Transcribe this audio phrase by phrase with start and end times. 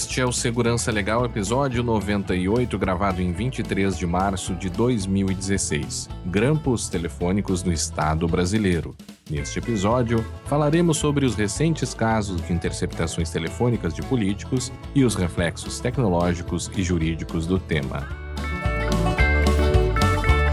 [0.00, 6.08] Este é o Segurança Legal, episódio 98, gravado em 23 de março de 2016.
[6.24, 8.96] Grampos telefônicos no Estado brasileiro.
[9.28, 15.80] Neste episódio, falaremos sobre os recentes casos de interceptações telefônicas de políticos e os reflexos
[15.80, 18.08] tecnológicos e jurídicos do tema.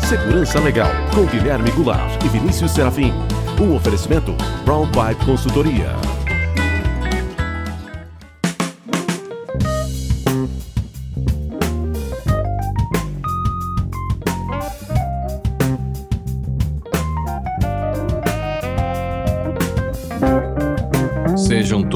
[0.10, 3.14] Segurança Legal, com Guilherme Goulart e Vinícius Serafim.
[3.62, 6.17] Um oferecimento Brown Pipe Consultoria.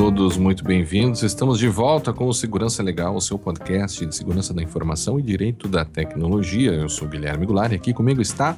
[0.02, 1.22] Todos muito bem-vindos.
[1.22, 5.21] Estamos de volta com o Segurança Legal, o seu podcast de segurança da informação e
[5.21, 6.71] direito da tecnologia.
[6.71, 8.58] Eu sou Guilherme Goulart e aqui comigo está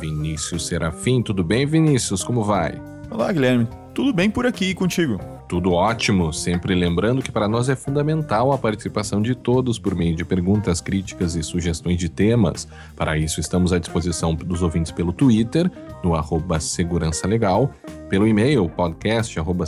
[0.00, 1.22] Vinícius Serafim.
[1.22, 2.24] Tudo bem, Vinícius?
[2.24, 2.80] Como vai?
[3.10, 3.68] Olá, Guilherme.
[3.94, 5.20] Tudo bem por aqui contigo?
[5.48, 10.14] Tudo ótimo, sempre lembrando que para nós é fundamental a participação de todos por meio
[10.14, 12.68] de perguntas, críticas e sugestões de temas.
[12.94, 15.70] Para isso, estamos à disposição dos ouvintes pelo Twitter,
[16.04, 17.72] no arroba Segurança Legal,
[18.10, 19.64] pelo e-mail podcast arroba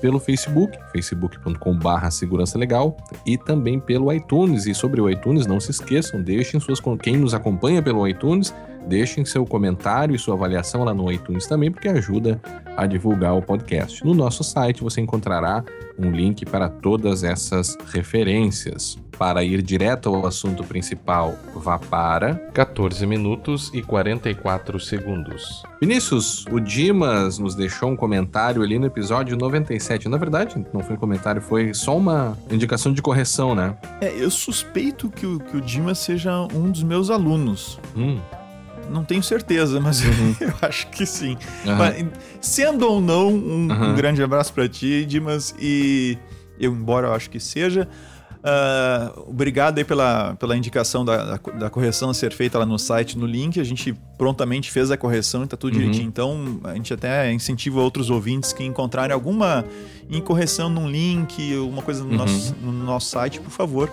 [0.00, 1.78] pelo Facebook, facebook.com
[2.10, 4.66] segurança legal e também pelo iTunes.
[4.66, 8.52] E sobre o iTunes, não se esqueçam, deixem suas quem nos acompanha pelo iTunes,
[8.86, 12.40] deixem seu comentário e sua avaliação lá no iTunes também, porque ajuda
[12.76, 14.04] a divulgar o podcast.
[14.04, 15.64] No nosso site você encontrará
[15.98, 18.98] um link para todas essas referências.
[19.18, 25.62] Para ir direto ao assunto principal, vá para 14 minutos e 44 segundos.
[25.78, 30.08] Vinícius, o Dimas nos deixou um comentário ali no episódio 97.
[30.08, 33.76] Na verdade, não foi um comentário, foi só uma indicação de correção, né?
[34.00, 37.78] É, eu suspeito que o, que o Dimas seja um dos meus alunos.
[37.94, 38.18] Hum.
[38.90, 40.34] Não tenho certeza, mas Uhum.
[40.40, 41.36] eu acho que sim.
[41.66, 41.76] Aham.
[41.78, 42.06] Mas,
[42.40, 45.54] sendo ou não, um, um grande abraço pra ti, Dimas.
[45.58, 46.18] E
[46.58, 47.86] eu, embora eu acho que seja,
[48.42, 52.78] ah, obrigado aí pela, pela indicação da, da, da correção a ser feita lá no
[52.78, 53.60] site, no link.
[53.60, 55.78] A gente prontamente fez a correção e tá tudo Uhum.
[55.78, 56.08] direitinho.
[56.08, 59.64] Então, a gente até incentiva outros ouvintes que encontrarem alguma
[60.08, 62.16] incorreção num link, alguma coisa no, Uhum.
[62.16, 63.90] nosso, no nosso site, por favor,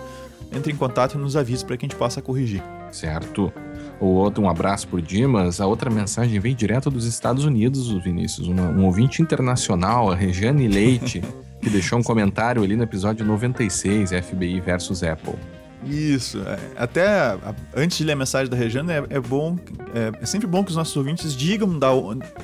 [0.52, 2.62] entre em contato e nos avise para que a gente possa corrigir.
[2.90, 3.52] Certo.
[4.00, 5.60] O outro, um abraço por Dimas.
[5.60, 8.46] A outra mensagem veio direto dos Estados Unidos, Vinícius.
[8.46, 11.20] Uma- um ouvinte internacional, a Regiane Leite,
[11.60, 15.34] que deixou um comentário ali no episódio 96, FBI versus Apple.
[15.84, 16.40] Isso.
[16.46, 17.36] é, Até
[17.74, 19.56] antes de ler a mensagem da Regiane, é, é bom.
[19.94, 21.88] É, é sempre bom que os nossos ouvintes digam da,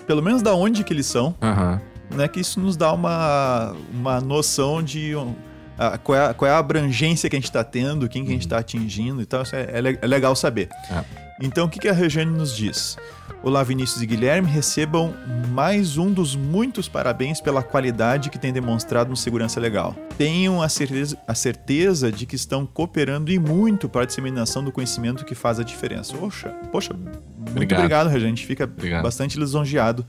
[0.07, 1.81] pelo menos da onde que eles são, Aham.
[2.15, 2.27] né?
[2.29, 5.35] Que isso nos dá uma, uma noção de um,
[5.79, 8.31] a- qual, é, a- qual é a abrangência que a gente está tendo, quem que
[8.31, 9.43] a gente está atingindo e tal.
[9.43, 10.69] Isso é, é é legal saber.
[10.91, 11.24] É.
[11.41, 12.97] Então, o que, a Regiane nos diz?
[13.43, 15.13] Olá, Vinícius e Guilherme, recebam
[15.49, 19.97] mais um dos muitos parabéns pela qualidade que têm demonstrado no Segurança Legal.
[20.17, 24.71] Tenham a certeza, a certeza de que estão cooperando e muito para a disseminação do
[24.71, 26.17] conhecimento que faz a diferença.
[26.17, 27.81] Poxa, poxa muito Obrigado.
[27.81, 28.09] obrigado.
[28.11, 29.03] A gente fica Obrigado.
[29.03, 30.07] bastante lisonjeado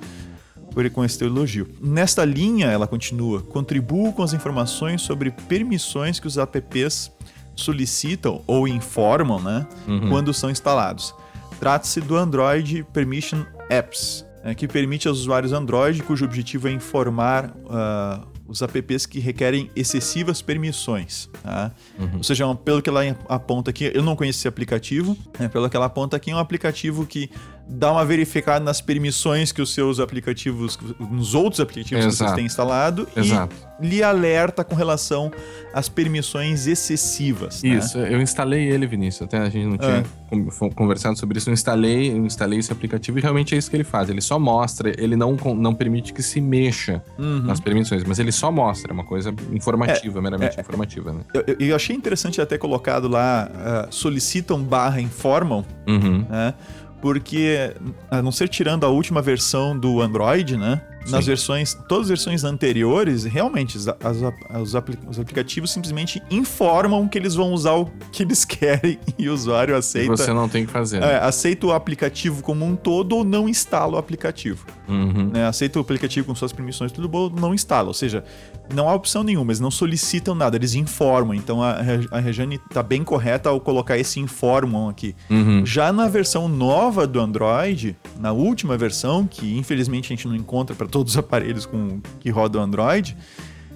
[0.72, 1.68] por com esse teu elogio.
[1.82, 7.12] Nesta linha, ela continua, contribuo com as informações sobre permissões que os apps
[7.56, 10.10] solicitam ou informam, né, Uhum.
[10.10, 11.14] quando são instalados.
[11.60, 17.54] Trata-se do Android Permission Apps, né, que permite aos usuários Android, cujo objetivo é informar
[17.70, 21.30] ah, os apps que requerem excessivas permissões.
[21.42, 21.72] tá?
[21.98, 22.18] Uhum.
[22.18, 25.68] Ou seja, um- pelo que ela aponta aqui, eu não conheço esse aplicativo, né, pelo
[25.70, 27.30] que ela aponta aqui, é um aplicativo que
[27.68, 30.78] dá uma verificada nas permissões que os seus aplicativos,
[31.12, 32.30] nos outros aplicativos que Exato.
[32.30, 33.56] vocês têm instalado Exato.
[33.82, 35.32] e lhe alerta com relação
[35.74, 37.64] às permissões excessivas.
[37.64, 37.70] né?
[37.70, 39.24] Isso, eu instalei ele, Vinícius.
[39.24, 40.52] Até a gente não tinha É.
[40.52, 41.50] fo- conversado sobre isso.
[41.50, 44.10] Eu instalei, eu instalei esse aplicativo e realmente é isso que ele faz.
[44.10, 47.40] Ele só mostra, ele não, não permite que se mexa Uhum.
[47.44, 51.22] nas permissões, mas ele só mostra, é uma coisa informativa, meramente informativa, né?
[51.34, 56.26] Eu, eu- achei interessante até colocado lá, ah, solicitam barra informam, Uhum.
[56.30, 56.54] né?
[57.02, 57.76] Porque,
[58.10, 60.82] a não ser tirando a última versão do Android, né?
[61.10, 61.32] Nas Sim.
[61.32, 67.18] versões, todas as versões anteriores, realmente, as- as- os, apli- os aplicativos simplesmente informam que
[67.18, 70.66] eles vão usar o que eles querem e o usuário E aceita, você não tem
[70.66, 71.00] que fazer.
[71.00, 71.14] né?
[71.14, 74.66] é, aceita o aplicativo como um todo ou não instala o aplicativo.
[74.88, 75.32] Uhum.
[75.34, 77.88] né, aceita o aplicativo com suas permissões, tudo bom, não instala.
[77.88, 78.24] Ou seja,
[78.74, 81.34] não há opção nenhuma, eles não solicitam nada, eles informam.
[81.34, 81.78] Então a,
[82.12, 85.16] a Regiane está bem correta ao colocar esse informam aqui.
[85.30, 85.66] Uhum.
[85.66, 90.76] Já na versão nova do Android, na última versão, que infelizmente a gente não encontra
[90.76, 93.18] para todos os aparelhos com, que rodam Android,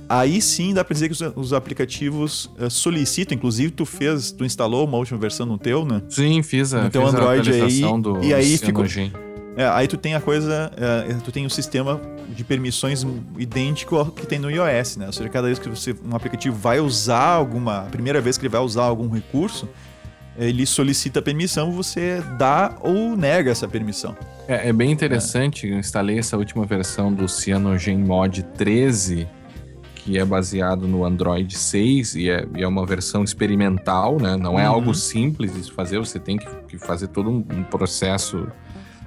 [0.07, 4.45] aí sim dá para dizer que os, os aplicativos eh, solicitam, inclusive tu fez, tu
[4.45, 6.01] instalou uma última versão no teu, né?
[6.07, 7.81] Sim, fiz a, No teu Android aí,
[8.21, 8.85] e aí ficou-.
[9.57, 11.99] É, aí tu tem a coisa, é, tu tem o sistema
[12.33, 13.05] de permissões
[13.37, 15.07] idêntico ao que tem no iOS, né?
[15.07, 18.45] Ou seja, cada vez que você, um aplicativo vai usar alguma, a primeira vez que
[18.45, 19.67] ele vai usar algum recurso,
[20.39, 24.15] ele solicita permissão, você dá ou nega essa permissão.
[24.47, 25.73] É, é bem interessante, é.
[25.73, 29.27] eu instalei essa última versão do CyanogenMod 13,
[29.95, 34.37] que é baseado no Android 6 e é, e é uma versão experimental, né?
[34.37, 34.75] Não é uhum.
[34.75, 38.47] algo simples de fazer, você tem que, que fazer todo um, um processo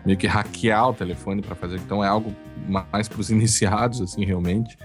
[0.05, 1.77] meio que hackear o telefone para fazer.
[1.77, 2.35] Então é algo
[2.93, 4.77] mais para os iniciados, assim, realmente.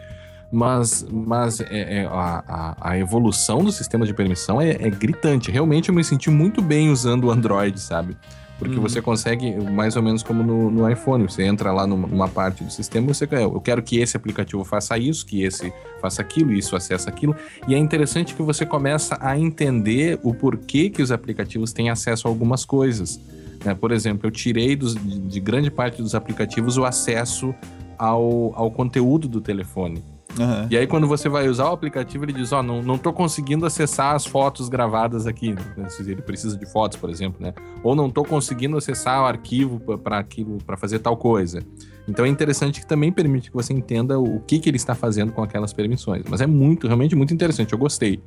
[0.51, 5.51] Mas, mas é, é, a, a, evolução do sistema de permissão é, é, gritante.
[5.51, 8.15] Realmente eu me senti muito bem usando o Android, sabe?
[8.57, 8.81] Porque uhum.
[8.81, 12.71] você consegue, mais ou menos como no, no, iPhone, você entra lá numa parte do
[12.71, 15.71] sistema, você eu quero que esse aplicativo faça isso, que esse
[16.01, 17.35] faça aquilo, isso acessa aquilo.
[17.67, 22.27] E é interessante que você começa a entender o porquê que os aplicativos têm acesso
[22.27, 23.19] a algumas coisas.
[23.63, 23.75] Né?
[23.75, 27.53] Por exemplo, eu tirei dos, de, de grande parte dos aplicativos o acesso
[27.97, 30.03] ao, ao conteúdo do telefone.
[30.39, 30.67] Uhum.
[30.69, 33.11] E aí, quando você vai usar o aplicativo, ele diz: Ó, oh, não, não tô
[33.11, 35.53] conseguindo acessar as fotos gravadas aqui.
[35.53, 35.87] Né?
[35.99, 37.53] Ele precisa de fotos, por exemplo, né?
[37.83, 41.61] Ou não tô conseguindo acessar o arquivo para aquilo, para fazer tal coisa.
[42.07, 45.31] Então é interessante que também permite que você entenda o que, que ele está fazendo
[45.33, 46.23] com aquelas permissões.
[46.29, 47.73] Mas é muito, realmente muito interessante.
[47.73, 48.21] Eu gostei.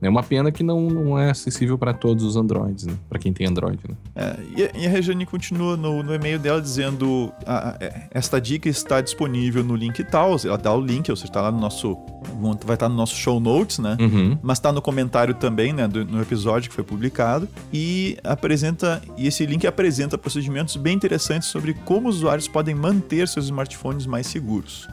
[0.00, 2.94] É uma pena que não, não é acessível para todos os Androids, né?
[3.08, 3.96] Para quem tem Android, né?
[4.14, 4.36] É,
[4.74, 9.64] e, a Regiane continua no, no e-mail dela dizendo: a, é, esta dica está disponível
[9.64, 10.36] no link tal.
[10.44, 11.96] Ela dá o link, ou seja, está lá no nosso.
[12.64, 13.96] Vai estar no nosso show notes, né?
[13.98, 14.38] Uhum.
[14.42, 15.88] Mas está no comentário também, né?
[15.88, 17.48] Do, no episódio que foi publicado.
[17.72, 19.00] E apresenta.
[19.16, 24.06] E esse link apresenta procedimentos bem interessantes sobre como os usuários podem manter seus smartphones
[24.06, 24.86] mais seguros.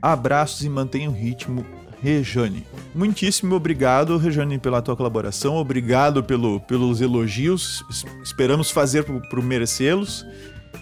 [0.00, 1.66] Abraços e mantenha o ritmo
[2.02, 2.64] Rejane.
[2.94, 5.56] Muitíssimo obrigado, Rejane, pela tua colaboração.
[5.56, 7.84] Obrigado pelo, pelos elogios.
[8.22, 10.24] Esperamos fazer para merecê-los.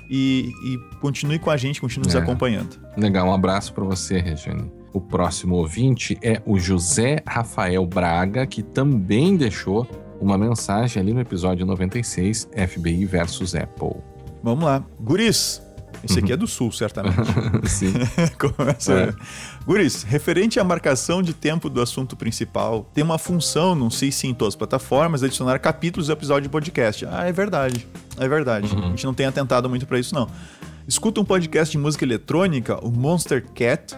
[0.08, 2.14] E, e, continue com a gente, continue é.
[2.14, 2.76] nos acompanhando.
[2.96, 4.70] Legal, um abraço para você, Rejane.
[4.92, 9.86] O próximo ouvinte é o José Rafael Braga, que também deixou
[10.20, 13.96] uma mensagem ali no episódio 96, FBI versus Apple.
[14.42, 14.84] Vamos lá.
[15.00, 15.60] Guris,
[16.04, 17.16] esse aqui é do sul, certamente.
[17.68, 17.92] Sim.
[18.38, 18.92] Começa.
[18.92, 19.14] É.
[19.64, 24.26] Guris, referente à marcação de tempo do assunto principal, tem uma função, não sei se
[24.26, 27.06] em todas as plataformas, adicionar capítulos do episódio de podcast.
[27.06, 27.86] Ah, é verdade.
[28.18, 28.74] É verdade.
[28.74, 28.86] Uhum.
[28.86, 30.28] A gente não tem atentado muito para isso, não.
[30.86, 33.96] Escuta um podcast de música eletrônica, o Monster Cat,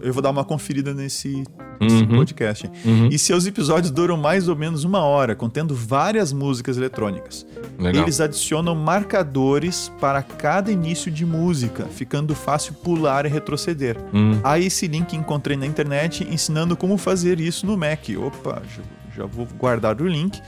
[0.00, 1.44] eu vou dar uma conferida nesse,
[1.80, 2.06] uhum.
[2.08, 2.70] podcast.
[2.84, 3.08] Uhum.
[3.10, 7.46] E seus episódios duram mais ou menos uma hora, contendo várias músicas eletrônicas.
[7.78, 8.02] Legal.
[8.02, 13.96] Eles adicionam marcadores para cada início de música, ficando fácil pular e retroceder.
[14.12, 14.40] Uhum.
[14.42, 18.08] Há esse link que encontrei na internet ensinando como fazer isso no Mac.
[18.18, 18.82] Opa, já,
[19.16, 20.40] já vou guardar o link.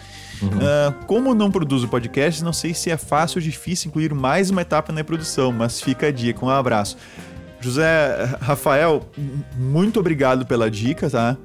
[0.42, 0.48] Uhum.
[0.48, 4.62] Uh, como não produzo podcast, não sei se é fácil ou difícil incluir mais uma
[4.62, 6.44] etapa na produção, mas fica a dica.
[6.44, 6.96] Um abraço.
[7.60, 9.08] José Rafael,
[9.56, 11.36] muito obrigado pela dica, tá?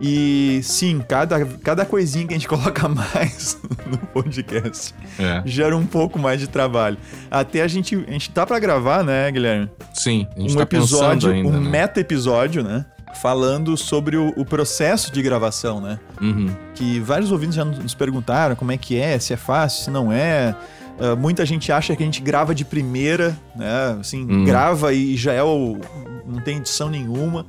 [0.00, 5.42] E sim, cada, cada coisinha que a gente coloca mais no podcast é.
[5.44, 6.96] gera um pouco mais de trabalho.
[7.30, 7.96] Até a gente.
[8.06, 9.68] A gente tá para gravar, né, Guilherme?
[9.92, 11.70] Sim, a gente um tá episódio, ainda, um né?
[11.70, 12.84] meta-episódio, né?
[13.20, 15.98] Falando sobre o, o, processo de gravação, né?
[16.20, 16.54] Uhum.
[16.74, 20.12] Que vários ouvintes já nos perguntaram como é que é, se é fácil, se não
[20.12, 20.54] é.
[20.98, 23.96] Uh, muita gente acha que a gente grava de primeira, né?
[24.00, 24.44] Assim, uhum.
[24.44, 25.78] grava e já é o.
[26.26, 27.46] não tem edição nenhuma.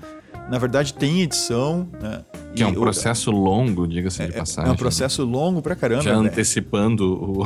[0.49, 2.21] Na verdade, tem edição, né?
[2.55, 4.69] Que é um processo o, longo, diga-se é, de passagem.
[4.69, 6.01] É um processo longo pra caramba.
[6.01, 6.27] Já né?
[6.27, 7.43] antecipando o,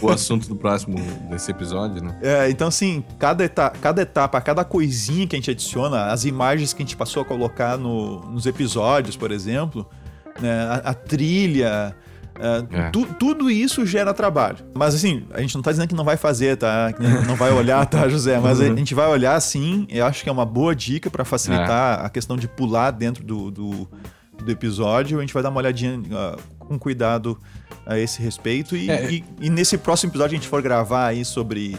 [0.00, 0.98] o assunto do próximo
[1.28, 2.18] desse episódio, né?
[2.22, 6.72] É, então assim, cada etapa, cada etapa, cada coisinha que a gente adiciona, as imagens
[6.72, 9.86] que a gente passou a colocar no, nos episódios, por exemplo,
[10.40, 10.62] né?
[10.62, 11.94] a, a trilha,
[12.70, 12.90] é.
[12.90, 14.58] Tu, tudo isso gera trabalho.
[14.74, 16.92] Mas assim, a gente não tá dizendo que não vai fazer, tá?
[16.92, 18.38] Que não vai olhar, tá, José?
[18.38, 18.72] Mas uhum.
[18.72, 19.86] a gente vai olhar sim.
[19.90, 22.06] Eu acho que é uma boa dica para facilitar é.
[22.06, 23.88] a questão de pular dentro do, do,
[24.44, 25.18] do, episódio.
[25.18, 27.38] A gente vai dar uma olhadinha uh, com cuidado
[27.86, 28.76] a esse respeito.
[28.76, 29.10] E, é.
[29.10, 31.76] e, e, nesse próximo episódio a gente for gravar aí sobre,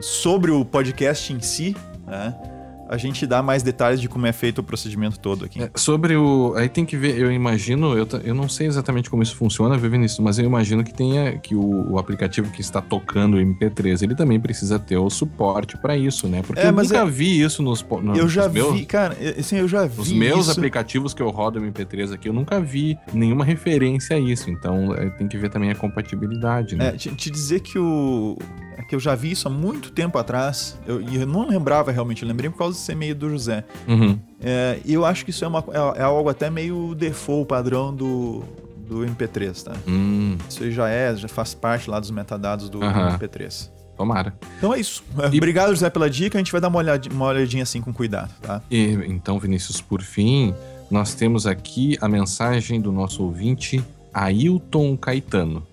[0.00, 1.76] sobre o podcast em si,
[2.06, 2.51] né?
[2.92, 5.62] A gente dá mais detalhes de como é feito o procedimento todo aqui.
[5.62, 6.52] É, sobre o.
[6.56, 10.18] Aí tem que ver, eu imagino, eu, eu não sei exatamente como isso funciona, Vinícius,
[10.18, 14.14] mas eu imagino que tenha que o, o, aplicativo que está tocando o MP3, ele
[14.14, 16.42] também precisa ter o suporte para isso, né?
[16.46, 17.06] Porque é, eu nunca é...
[17.06, 17.82] vi isso nos.
[18.02, 20.00] No, eu já vi, meus, cara, assim, eu já vi.
[20.02, 20.50] Os meus isso.
[20.50, 24.50] aplicativos que eu rodo MP3 aqui, eu nunca vi nenhuma referência a isso.
[24.50, 26.88] Então é, tem que ver também a compatibilidade, né?
[26.88, 28.36] É, te, te dizer que o
[28.76, 31.90] é que eu já vi isso há muito tempo atrás, eu, e eu não lembrava
[31.90, 33.64] realmente, eu lembrei por causa desse e-mail do José.
[33.86, 34.18] Uhum.
[34.40, 37.94] É, e eu acho que isso é, uma, é, é, algo até meio default, padrão
[37.94, 38.42] do,
[38.88, 39.72] do MP3, tá?
[39.86, 40.36] Hum.
[40.48, 43.18] Isso já é, já faz parte lá dos metadados do, uhum.
[43.18, 43.70] MP3.
[43.96, 44.34] Tomara.
[44.58, 45.04] Então é isso.
[45.32, 45.36] E...
[45.36, 46.38] Obrigado, José, pela dica.
[46.38, 48.62] A gente vai dar uma olhadinha, uma olhadinha assim com cuidado, tá?
[48.70, 50.54] E, então, Vinícius, por fim,
[50.90, 55.66] nós temos aqui a mensagem do nosso ouvinte, Ailton Caetano.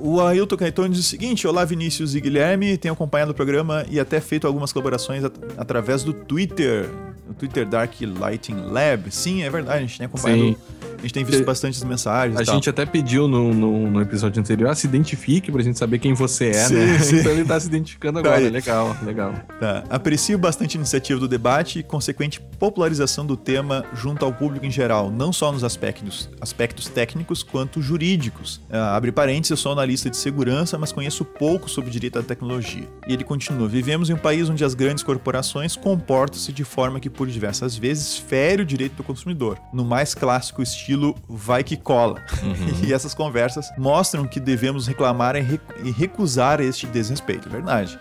[0.00, 2.78] O Ailton Caetano diz o seguinte: Olá, Vinícius e Guilherme.
[2.78, 6.88] Tenho acompanhado o programa e até feito algumas colaborações at através do Twitter,
[7.28, 9.10] o Twitter Dark Lighting Lab.
[9.10, 10.42] Sim, é verdade, a gente tem acompanhado.
[10.42, 10.56] Sim.
[10.98, 12.38] A gente tem visto bastante mensagens.
[12.38, 15.98] A gente até pediu no, no, no, episódio anterior, ah, se identifique pra gente saber
[15.98, 16.98] quem você é, sim, né?
[17.08, 17.20] Sim.
[17.20, 18.40] Então ele tá se identificando agora.
[18.42, 19.34] Tá legal, legal.
[19.60, 19.84] Tá.
[19.88, 24.70] Aprecio bastante a iniciativa do debate e consequente popularização do tema junto ao público em
[24.70, 28.60] geral, não só nos aspectos, aspectos técnicos quanto jurídicos.
[28.70, 32.88] Ah, abre parênteses, eu sou analista de segurança, mas conheço pouco sobre direito à tecnologia.
[33.06, 37.08] E ele continua: Vivemos em um país onde as grandes corporações comportam-se de forma que,
[37.08, 41.76] por diversas vezes, fere o direito do consumidor, no mais clássico estilo estilo vai que
[41.76, 42.22] cola.
[42.42, 42.84] Uhum.
[42.88, 47.98] e essas conversas mostram que devemos reclamar e recusar este desrespeito, é verdade.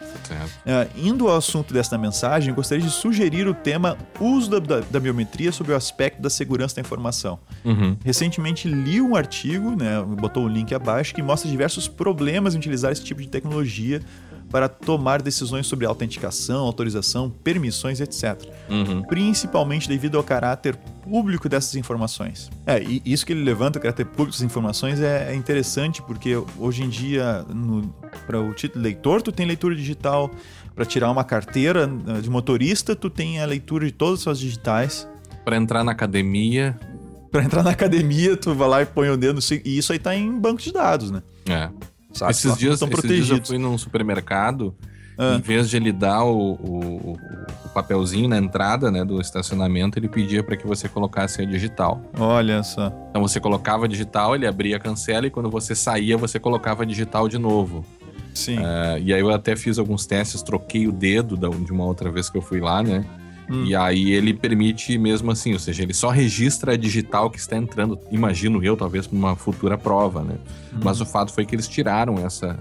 [0.65, 4.99] Uh, indo ao assunto desta mensagem, gostaria de sugerir o tema uso da, da, da
[4.99, 7.39] biometria sob o aspecto da segurança da informação.
[7.65, 7.97] Uhum.
[8.03, 12.91] Recentemente li um artigo, né, botou o link abaixo, que mostra diversos problemas em utilizar
[12.91, 14.01] esse tipo de tecnologia
[14.49, 18.41] para tomar decisões sobre autenticação, autorização, permissões, etc.
[18.69, 19.03] Uhum.
[19.03, 22.49] Principalmente devido ao caráter público dessas informações.
[22.65, 26.41] É, e isso que ele levanta, o caráter público dessas informações, é, é interessante porque
[26.57, 27.45] hoje em dia,
[28.25, 30.31] para o título leitor, tu tem leitura digital.
[30.75, 34.39] Para tirar uma carteira eh, de motorista, tu tem a leitura de todas as suas
[34.39, 35.07] digitais.
[35.43, 36.79] Para entrar na academia.
[37.31, 39.39] Para entrar na academia, tu vai lá e põe o dedo.
[39.65, 41.23] E isso aí tá em banco de dados, né?
[41.49, 41.69] É.
[42.13, 42.31] Sabe?
[42.31, 44.75] Esses, dias, esses dias eu fui num supermercado,
[45.17, 45.35] ah.
[45.35, 50.07] em vez de ele dar o, o, o, papelzinho na entrada né, do estacionamento, ele
[50.07, 52.01] pedia para que você colocasse a digital.
[52.17, 52.91] Olha só.
[53.09, 56.83] Então você colocava a digital, ele abria a cancela e quando você saía, você colocava
[56.83, 57.85] a digital de novo.
[58.33, 58.59] Sim.
[58.59, 62.29] Uh, e aí eu até fiz alguns testes, troquei o dedo de uma outra vez
[62.29, 63.03] que eu fui lá, né?
[63.49, 63.65] Hum.
[63.65, 67.55] E aí ele permite mesmo assim, ou seja, ele só registra a digital que está
[67.55, 70.35] entrando, imagino eu, talvez para uma futura prova, né?
[70.73, 70.79] Hum.
[70.83, 72.59] Mas o fato foi que eles tiraram essa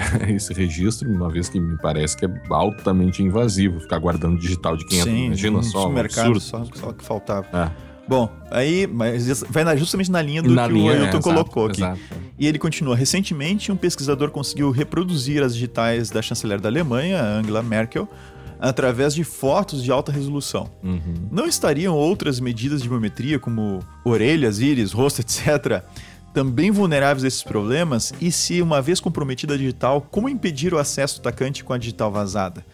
[0.28, 4.84] esse registro, uma vez que me parece que é altamente invasivo ficar guardando digital de
[4.86, 5.26] quem Sim, entra.
[5.26, 7.46] Imagina só, um mercado só, só que faltava.
[7.52, 7.90] É.
[8.08, 11.66] Bom, aí mas vai justamente na linha do na que linha, o Ailton é, colocou
[11.66, 11.80] aqui.
[11.80, 12.00] Exato.
[12.36, 12.96] E ele continua.
[12.96, 18.08] Recentemente, um pesquisador conseguiu reproduzir as digitais da chanceler da Alemanha, Angela Merkel,
[18.60, 20.70] através de fotos de alta resolução.
[20.82, 21.28] Uhum.
[21.30, 25.82] Não estariam outras medidas de biometria, como orelhas, íris, rosto, etc.,
[26.32, 28.12] também vulneráveis a esses problemas?
[28.20, 31.78] E se, uma vez comprometida a digital, como impedir o acesso do atacante com a
[31.78, 32.64] digital vazada?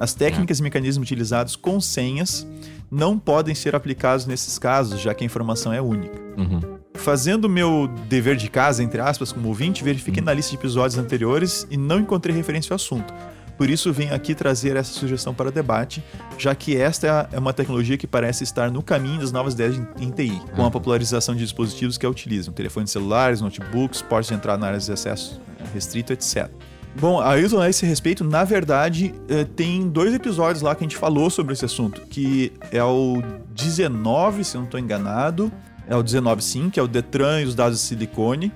[0.00, 2.46] As técnicas e mecanismos utilizados com senhas
[2.90, 6.20] não podem ser aplicados nesses casos, já que a informação é única.
[6.36, 6.60] Uhum.
[6.94, 10.26] Fazendo meu dever de casa, entre aspas, como ouvinte, verifiquei uhum.
[10.26, 13.14] na lista de episódios anteriores e não encontrei referência ao assunto.
[13.56, 16.02] Por isso, venho aqui trazer essa sugestão para debate,
[16.36, 20.10] já que esta é uma tecnologia que parece estar no caminho das novas ideias em
[20.10, 20.70] TI, com a uhum.
[20.70, 24.92] popularização de dispositivos que a utilizam, telefones celulares, notebooks, portas de entrada na área de
[24.92, 25.40] acesso
[25.72, 26.50] restrito, etc.
[26.98, 30.96] Bom, Ailton, a esse respeito, na verdade, eh, tem dois episódios lá que a gente
[30.96, 33.20] falou sobre esse assunto, que é o
[33.52, 35.50] 19, se eu não estou enganado,
[35.88, 38.52] é o 19 sim, que é o Detran e os dados de silicone.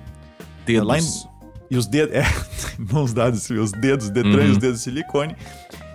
[0.65, 0.87] Dedos.
[0.87, 1.03] Lá em,
[1.69, 2.15] e os dedos.
[2.15, 2.23] É,
[2.77, 4.47] mãos dadas, os dedos, Detran uhum.
[4.47, 5.35] e os dedos de silicone.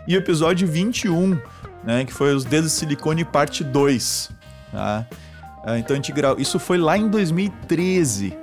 [0.06, 1.38] E o episódio 21,
[1.82, 2.04] né?
[2.04, 4.30] Que foi os dedos de silicone parte 2.
[4.70, 5.06] Tá?
[5.64, 6.40] Ah, então a gente gravou.
[6.40, 8.36] Isso foi lá em 2013.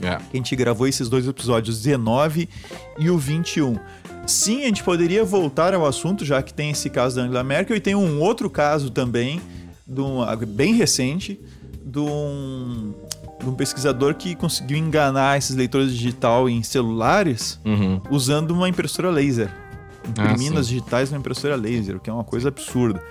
[0.00, 0.16] É.
[0.16, 2.48] Que a gente gravou esses dois episódios, 19
[2.98, 3.76] e o 21.
[4.26, 7.76] Sim, a gente poderia voltar ao assunto, já que tem esse caso da Angela Merkel,
[7.76, 9.40] e tem um outro caso também,
[9.86, 11.40] de um, bem recente,
[11.96, 12.94] de um,
[13.40, 18.00] de um pesquisador que conseguiu enganar esses leitores digital em celulares uhum.
[18.10, 19.50] usando uma impressora laser.
[20.06, 23.02] Imprimindo ah, as digitais numa impressora laser, o que é uma coisa absurda.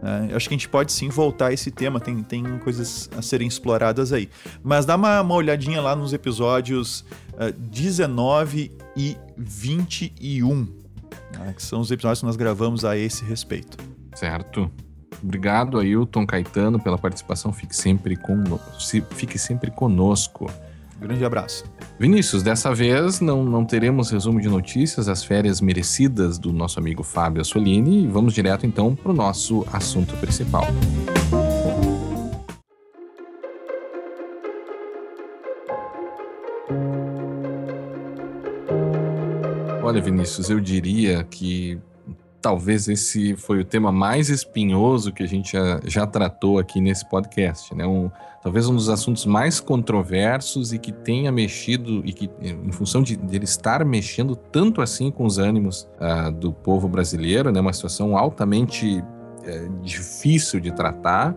[0.00, 3.20] É, acho que a gente pode sim voltar a esse tema, tem, tem coisas a
[3.20, 4.30] serem exploradas aí.
[4.62, 7.04] Mas dá uma, uma olhadinha lá nos episódios
[7.34, 10.68] uh, 19 e 21,
[11.36, 13.76] né, que são os episódios que nós gravamos a esse respeito.
[14.14, 14.70] Certo.
[15.22, 17.52] Obrigado, Ailton Caetano, pela participação.
[17.52, 18.18] Fique sempre.
[19.10, 20.50] Fique sempre conosco.
[21.00, 21.64] Grande abraço.
[21.98, 27.04] Vinícius, dessa vez não, não teremos resumo de notícias, as férias merecidas do nosso amigo
[27.04, 30.66] Fábio Assolini, e vamos direto então para o nosso assunto principal.
[39.82, 41.78] Olha, Vinícius, eu diria que
[42.40, 47.08] talvez esse foi o tema mais espinhoso que a gente já, já tratou aqui nesse
[47.08, 47.86] podcast, né?
[47.86, 48.10] Um,
[48.42, 53.16] talvez um dos assuntos mais controversos e que tenha mexido e que, em função de,
[53.16, 57.60] de ele estar mexendo tanto assim com os ânimos uh, do povo brasileiro, né?
[57.60, 61.36] Uma situação altamente uh, difícil de tratar.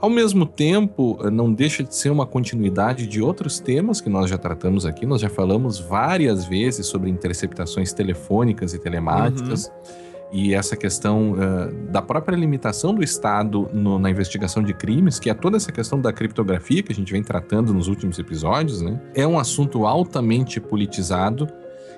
[0.00, 4.36] Ao mesmo tempo, não deixa de ser uma continuidade de outros temas que nós já
[4.36, 5.06] tratamos aqui.
[5.06, 9.66] Nós já falamos várias vezes sobre interceptações telefônicas e telemáticas.
[9.66, 10.01] Uhum
[10.32, 15.28] e essa questão uh, da própria limitação do Estado no, na investigação de crimes, que
[15.28, 18.98] é toda essa questão da criptografia que a gente vem tratando nos últimos episódios, né?
[19.14, 21.46] É um assunto altamente politizado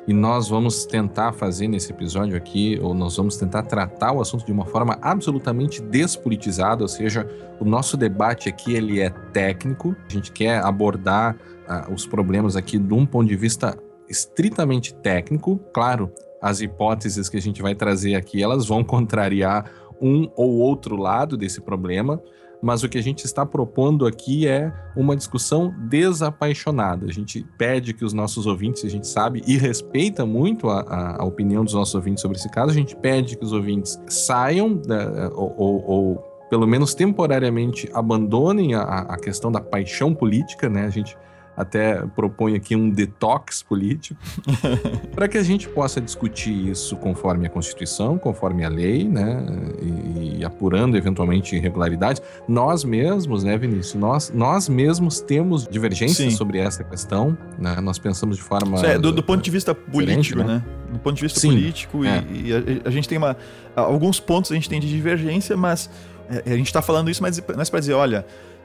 [0.06, 4.44] e nós vamos tentar fazer nesse episódio aqui, ou nós vamos tentar tratar o assunto
[4.44, 7.26] de uma forma absolutamente despolitizada, ou seja,
[7.58, 11.36] o nosso debate aqui ele é técnico, a gente quer abordar
[11.68, 16.12] uh, os problemas aqui de um ponto de vista estritamente técnico, claro,
[16.44, 19.64] as hipóteses que a gente vai trazer aqui, elas vão contrariar
[19.98, 22.20] um ou outro lado desse problema,
[22.60, 27.06] mas o que a gente está propondo aqui é uma discussão desapaixonada.
[27.06, 31.22] A gente pede que os nossos ouvintes, a gente sabe e respeita muito a, a,
[31.22, 34.74] a opinião dos nossos ouvintes sobre esse caso, a gente pede que os ouvintes saiam
[34.74, 40.84] da, ou, ou, ou pelo menos temporariamente abandonem a, a, questão da paixão política, né?
[40.84, 41.16] A gente
[41.56, 44.20] até propõe aqui um detox político,
[45.14, 49.44] para que a gente possa discutir isso conforme a Constituição, conforme a lei, né,
[49.80, 52.20] e, e, apurando eventualmente irregularidades.
[52.48, 56.36] Nós mesmos, né, Vinícius, nós, nós mesmos temos divergências Sim.
[56.36, 58.84] sobre essa questão, né, nós pensamos de forma...
[58.84, 60.44] É, do, do, ponto de vista político, né?
[60.44, 60.64] né?
[60.92, 62.24] Do ponto de vista Sim, político, é.
[62.30, 63.36] e, e a, a, gente tem uma...
[63.74, 65.90] Alguns pontos a gente tem de divergência, mas
[66.28, 68.24] a gente está falando isso, mas, para dizer, olha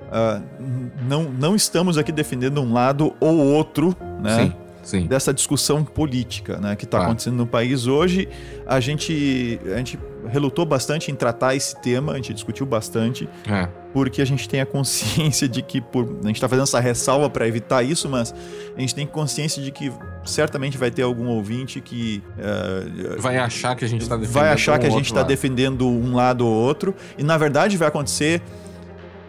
[0.09, 0.41] uh,
[1.07, 4.45] não, não estamos aqui defendendo um lado ou outro, né?
[4.45, 4.53] Sim.
[4.81, 5.05] Sim.
[5.05, 8.27] dessa discussão política né, que está acontecendo no país hoje.
[8.65, 13.67] A gente, a gente relutou bastante em tratar esse tema, a gente discutiu bastante, é.
[13.93, 17.29] Porque a gente tem a consciência de que, por, a gente está fazendo essa ressalva
[17.29, 18.33] para evitar isso, mas
[18.75, 19.91] a gente tem consciência de que
[20.25, 24.51] certamente vai ter algum ouvinte que uh, vai achar que a gente está defendendo vai
[24.51, 27.87] achar um que a gente está defendendo um lado ou outro e na verdade vai
[27.87, 28.41] acontecer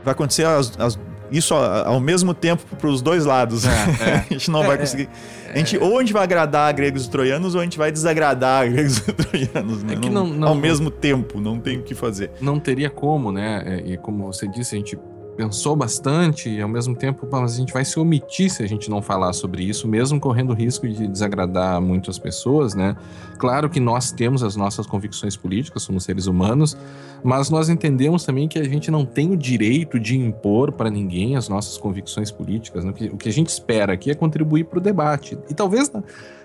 [0.05, 0.99] vai acontecer as, as,
[1.31, 3.65] isso ao mesmo tempo para os dois lados.
[3.65, 4.15] É, é.
[4.31, 5.09] a gente não vai é, conseguir.
[5.53, 8.69] A gente, ou a gente vai agradar gregos e troianos, ou a gente vai desagradar
[8.71, 9.83] gregos e troianos.
[9.83, 9.97] Né?
[10.11, 12.31] Não, não, ao mesmo tempo, não tem o que fazer.
[12.41, 13.83] Não teria como, né?
[13.85, 14.97] E como você disse, a gente
[15.41, 18.91] pensou bastante e ao mesmo tempo, mas a gente vai se omitir se a gente
[18.91, 22.95] não falar sobre isso, mesmo correndo o risco de desagradar muitas pessoas, né?
[23.39, 26.77] Claro que nós temos as nossas convicções políticas, somos seres humanos,
[27.25, 31.37] mas nós entendemos também que a gente não tem o direito de impor para ninguém
[31.37, 32.85] as nossas convicções políticas.
[32.85, 32.93] Né?
[33.11, 35.39] O que a gente espera aqui é contribuir para o debate.
[35.49, 35.91] E talvez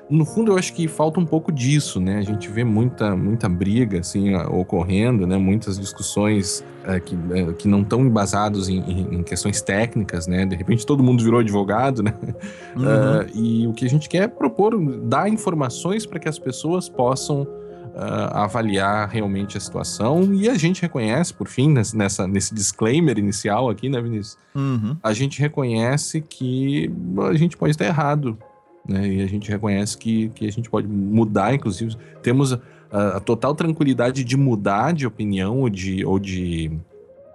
[0.10, 2.18] no fundo eu acho que falta um pouco disso, né?
[2.18, 5.38] A gente vê muita, muita briga assim ocorrendo, né?
[5.38, 10.46] Muitas discussões é, que, é, que não estão embasados em, em, questões técnicas, né?
[10.46, 12.14] De repente todo mundo virou advogado, né?
[12.76, 12.84] Uhum.
[12.84, 16.88] Uh, e o que a gente quer é propor, dar informações para que as pessoas
[16.88, 17.48] possam
[17.96, 23.70] uh, avaliar realmente a situação e a gente reconhece, por fim, nessa, nesse disclaimer inicial
[23.70, 24.38] aqui, né, Vinícius?
[24.54, 24.98] Uhum.
[25.02, 26.92] A gente reconhece que
[27.30, 28.38] a gente pode estar errado,
[28.88, 29.08] né?
[29.08, 32.54] E a gente reconhece que, que a gente pode mudar, inclusive, temos
[32.92, 36.72] a, a total tranquilidade de mudar de opinião ou de, ou de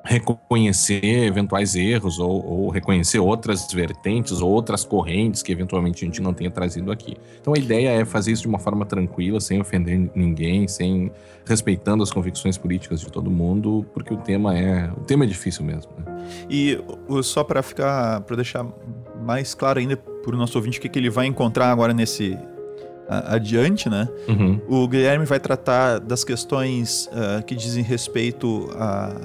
[0.02, 6.22] reconhecer eventuais erros ou, ou, reconhecer outras vertentes ou outras correntes que eventualmente a gente
[6.22, 7.16] não tenha trazido aqui.
[7.40, 11.10] Então a ideia é fazer isso de uma forma tranquila, sem ofender ninguém, sem
[11.44, 15.64] respeitando as convicções políticas de todo mundo, porque o tema é o tema é difícil
[15.64, 15.92] mesmo.
[15.98, 16.04] Né?
[16.48, 16.78] E
[17.22, 18.66] só para ficar para deixar
[19.22, 22.36] mais claro ainda para o nosso ouvinte o que, que ele vai encontrar agora nesse
[23.26, 24.08] adiante, né?
[24.28, 24.60] Uhum.
[24.68, 29.16] O Guilherme vai tratar das questões uh, que dizem respeito a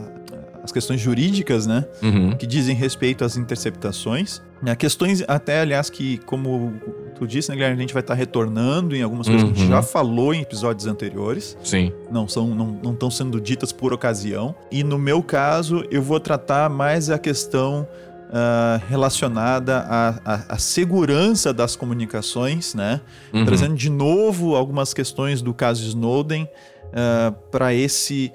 [0.65, 1.85] as questões jurídicas, né?
[2.01, 2.35] Uhum.
[2.35, 4.41] Que dizem respeito às interceptações.
[4.63, 4.75] Né?
[4.75, 6.73] Questões, até, aliás, que, como
[7.13, 9.53] tu disse, né, Guilherme, a gente vai estar retornando em algumas coisas uhum.
[9.53, 9.83] que a gente já uhum.
[9.83, 11.55] falou em episódios anteriores.
[11.63, 11.93] Sim.
[12.11, 14.55] Não são, não, não estão sendo ditas por ocasião.
[14.71, 17.87] E no meu caso, eu vou tratar mais a questão
[18.25, 22.99] Uh, relacionada à, à, segurança das comunicações, né?
[23.31, 23.45] Uhum.
[23.45, 28.33] Trazendo de novo algumas questões do caso Snowden uh, para esse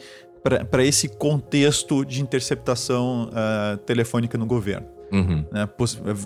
[0.71, 4.87] para esse contexto de interceptação uh, telefônica no governo.
[5.13, 5.45] Uhum.
[5.53, 5.69] Né?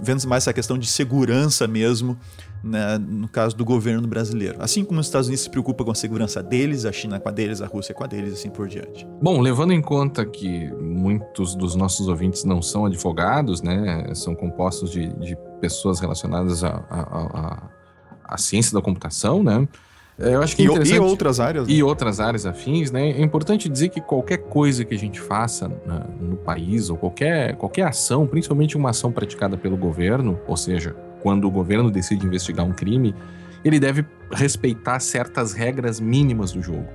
[0.02, 2.16] Vendo mais essa questão de segurança mesmo,
[2.64, 2.98] né?
[2.98, 4.56] no caso do governo brasileiro.
[4.58, 7.32] Assim como os Estados Unidos se preocupa com a segurança deles, a China com a
[7.32, 9.06] deles, a Rússia com a deles, assim por diante.
[9.22, 14.12] Bom, levando em conta que muitos dos nossos ouvintes não são advogados, né?
[14.14, 19.68] são compostos de, de pessoas relacionadas à ciência da computação, né?
[20.16, 20.96] Eu acho que e, é interessante...
[20.96, 21.66] e outras áreas.
[21.66, 21.74] Né?
[21.74, 23.10] E outras áreas afins, né?
[23.10, 25.68] É importante dizer que qualquer coisa que a gente faça
[26.20, 31.46] no país, ou qualquer, qualquer ação, principalmente uma ação praticada pelo governo, ou seja, quando
[31.46, 33.14] o governo decide investigar um crime,
[33.64, 36.86] ele deve respeitar certas regras mínimas do jogo.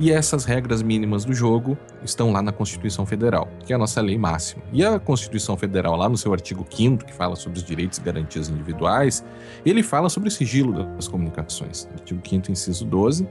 [0.00, 4.00] E essas regras mínimas do jogo estão lá na Constituição Federal, que é a nossa
[4.00, 4.62] lei máxima.
[4.72, 8.00] E a Constituição Federal, lá no seu artigo 5 que fala sobre os direitos e
[8.00, 9.22] garantias individuais,
[9.64, 11.86] ele fala sobre o sigilo das comunicações.
[11.92, 13.28] Artigo 5 inciso 12.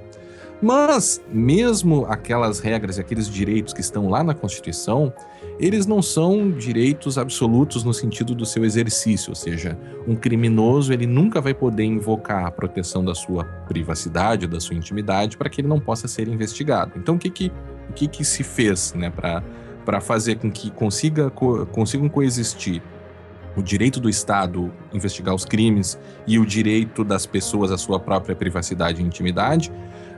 [0.62, 5.12] Mas, mesmo aquelas regras e aqueles direitos que estão lá na Constituição,
[5.59, 11.07] eles não são direitos absolutos no sentido do seu exercício, ou seja, um criminoso ele
[11.07, 15.67] nunca vai poder invocar a proteção da sua privacidade, da sua intimidade, para que ele
[15.67, 16.93] não possa ser investigado.
[16.97, 17.51] Então, o que que,
[17.89, 22.81] o que, que se fez né, para fazer com que consiga, co, consigam coexistir
[23.55, 28.35] o direito do Estado investigar os crimes e o direito das pessoas à sua própria
[28.35, 29.71] privacidade e intimidade?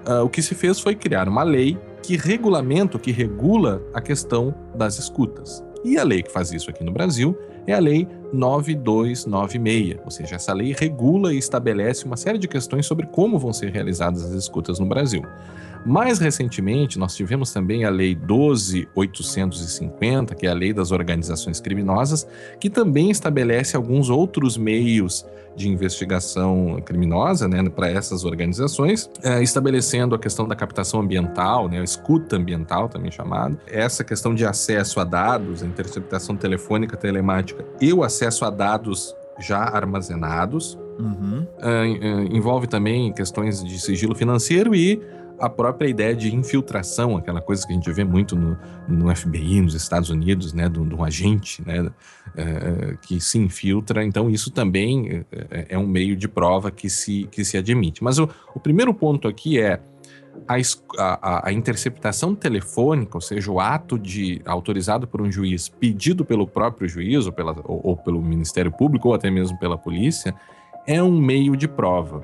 [0.06, 4.54] Uh, o que se fez foi criar uma lei que regulamenta, que regula a questão
[4.76, 5.64] das escutas.
[5.84, 10.36] E a lei que faz isso aqui no Brasil é a Lei 9296, ou seja,
[10.36, 14.32] essa lei regula e estabelece uma série de questões sobre como vão ser realizadas as
[14.32, 15.24] escutas no Brasil.
[15.86, 22.28] Mais recentemente, nós tivemos também a Lei 12850, que é a Lei das Organizações Criminosas,
[22.60, 30.14] que também estabelece alguns outros meios de investigação criminosa né, para essas organizações, é, estabelecendo
[30.14, 35.00] a questão da captação ambiental, né, a escuta ambiental também chamada, essa questão de acesso
[35.00, 40.78] a dados, a interceptação telefônica, telemática e o acesso a dados já armazenados.
[41.00, 41.46] Uhum.
[41.60, 41.86] É,
[42.36, 45.00] envolve também questões de sigilo financeiro e
[45.40, 49.62] a própria ideia de infiltração, aquela coisa que a gente vê muito no, no FBI,
[49.62, 51.90] nos Estados Unidos, né, de, um agente né,
[52.36, 54.04] é, que se infiltra.
[54.04, 58.04] Então, isso também é, é, um meio de prova que se, que se admite.
[58.04, 59.80] Mas o, o primeiro ponto aqui é
[60.48, 60.56] a,
[60.98, 66.48] a, a, interceptação telefônica, ou seja, o ato de autorizado por um juiz, pedido pelo
[66.48, 70.36] próprio juiz ou, pela, ou, ou pelo Ministério Público ou até mesmo pela polícia,
[70.86, 72.24] é um meio de prova.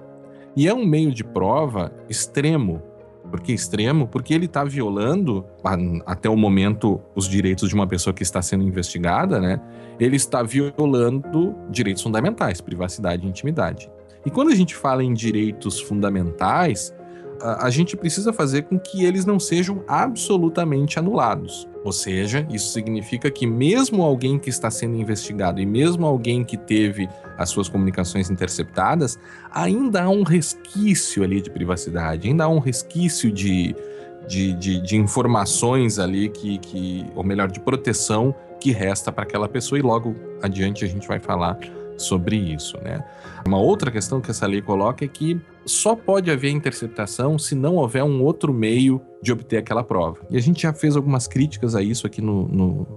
[0.56, 2.82] E é um meio de prova extremo,
[3.30, 4.08] por que extremo?
[4.08, 5.46] Porque ele está violando,
[6.06, 9.60] até o momento, os direitos de uma pessoa que está sendo investigada, né?
[10.00, 13.90] Ele está violando direitos fundamentais, privacidade e intimidade.
[14.26, 16.94] E quando a gente fala em direitos fundamentais,
[17.42, 21.68] a, gente precisa fazer com que eles não sejam absolutamente anulados.
[21.84, 26.58] Ou seja, isso significa que mesmo alguém que está sendo investigado e mesmo alguém que
[26.58, 29.20] teve as suas comunicações interceptadas,
[29.52, 33.76] ainda há um resquício ali de privacidade, ainda há um resquício de,
[34.28, 39.50] de, de, de informações ali que, que, ou melhor, de proteção que resta para aquela
[39.50, 41.58] pessoa e logo adiante a gente vai falar
[41.98, 43.04] sobre isso, né?
[43.46, 47.76] Uma outra questão que essa lei coloca é que só pode haver interceptação se não
[47.76, 50.20] houver um outro meio de obter aquela prova.
[50.30, 52.88] E a gente já fez algumas críticas a isso aqui no, no,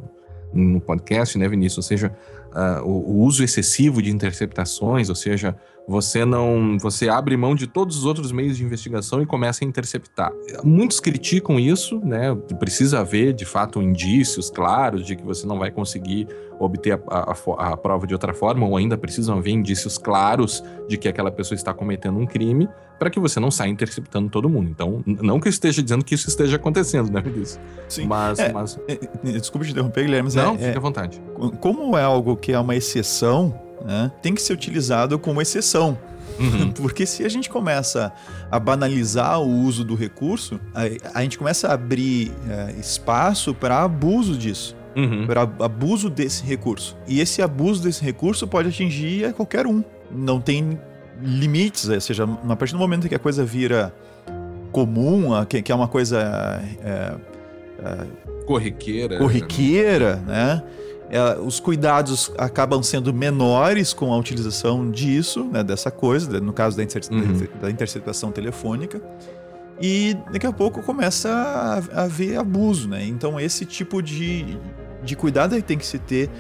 [0.53, 1.79] no podcast, né, Vinícius?
[1.79, 2.17] Ou seja,
[2.53, 5.57] uh, o, o, uso excessivo de interceptações, ou seja,
[5.89, 9.67] você não, você abre mão de todos os outros meios de investigação e começa a
[9.67, 10.33] interceptar.
[10.65, 12.35] Muitos criticam isso, né?
[12.59, 16.27] Precisa haver, de fato, indícios claros de que você não vai conseguir
[16.59, 20.97] obter a, a, a prova de outra forma, ou ainda precisam haver indícios claros de
[20.97, 22.69] que aquela pessoa está cometendo um crime
[22.99, 24.71] para que você não saia interceptando todo mundo.
[24.71, 27.61] Então, não que eu esteja dizendo que isso esteja acontecendo, né, Vinícius?
[27.89, 28.07] Sim.
[28.07, 28.81] Mas, é, mas...
[28.89, 31.23] É, é, desculpa te interromper, Guilherme, mas não, é, fique à vontade.
[31.61, 35.99] Como é algo que é uma exceção, né, tem que ser utilizado como exceção.
[36.39, 36.71] Uhum.
[36.83, 38.13] Porque se a gente começa
[38.51, 43.83] a banalizar o uso do recurso, a, a gente começa a abrir é, espaço para
[43.83, 44.77] abuso disso.
[44.95, 45.27] Uhum.
[45.27, 46.97] Para abuso desse recurso.
[47.07, 49.85] E esse abuso desse recurso pode atingir a qualquer um.
[50.11, 50.79] Não tem
[51.23, 53.95] limites, ou seja, a partir do momento que a coisa vira
[54.73, 56.63] comum, que, que é uma coisa.
[56.83, 57.15] É,
[57.85, 58.07] é,
[58.47, 59.19] corriqueira.
[59.19, 60.63] Corriqueira, né?
[61.09, 66.77] É, os cuidados acabam sendo menores com a utilização disso, né, dessa coisa, no caso
[66.77, 67.47] da, uhum.
[67.61, 69.01] da interceptação telefônica.
[69.81, 71.29] E daqui a pouco começa
[71.93, 73.05] a haver abuso, né?
[73.05, 74.59] Então esse tipo de,
[75.05, 76.31] de cuidado tem que se ter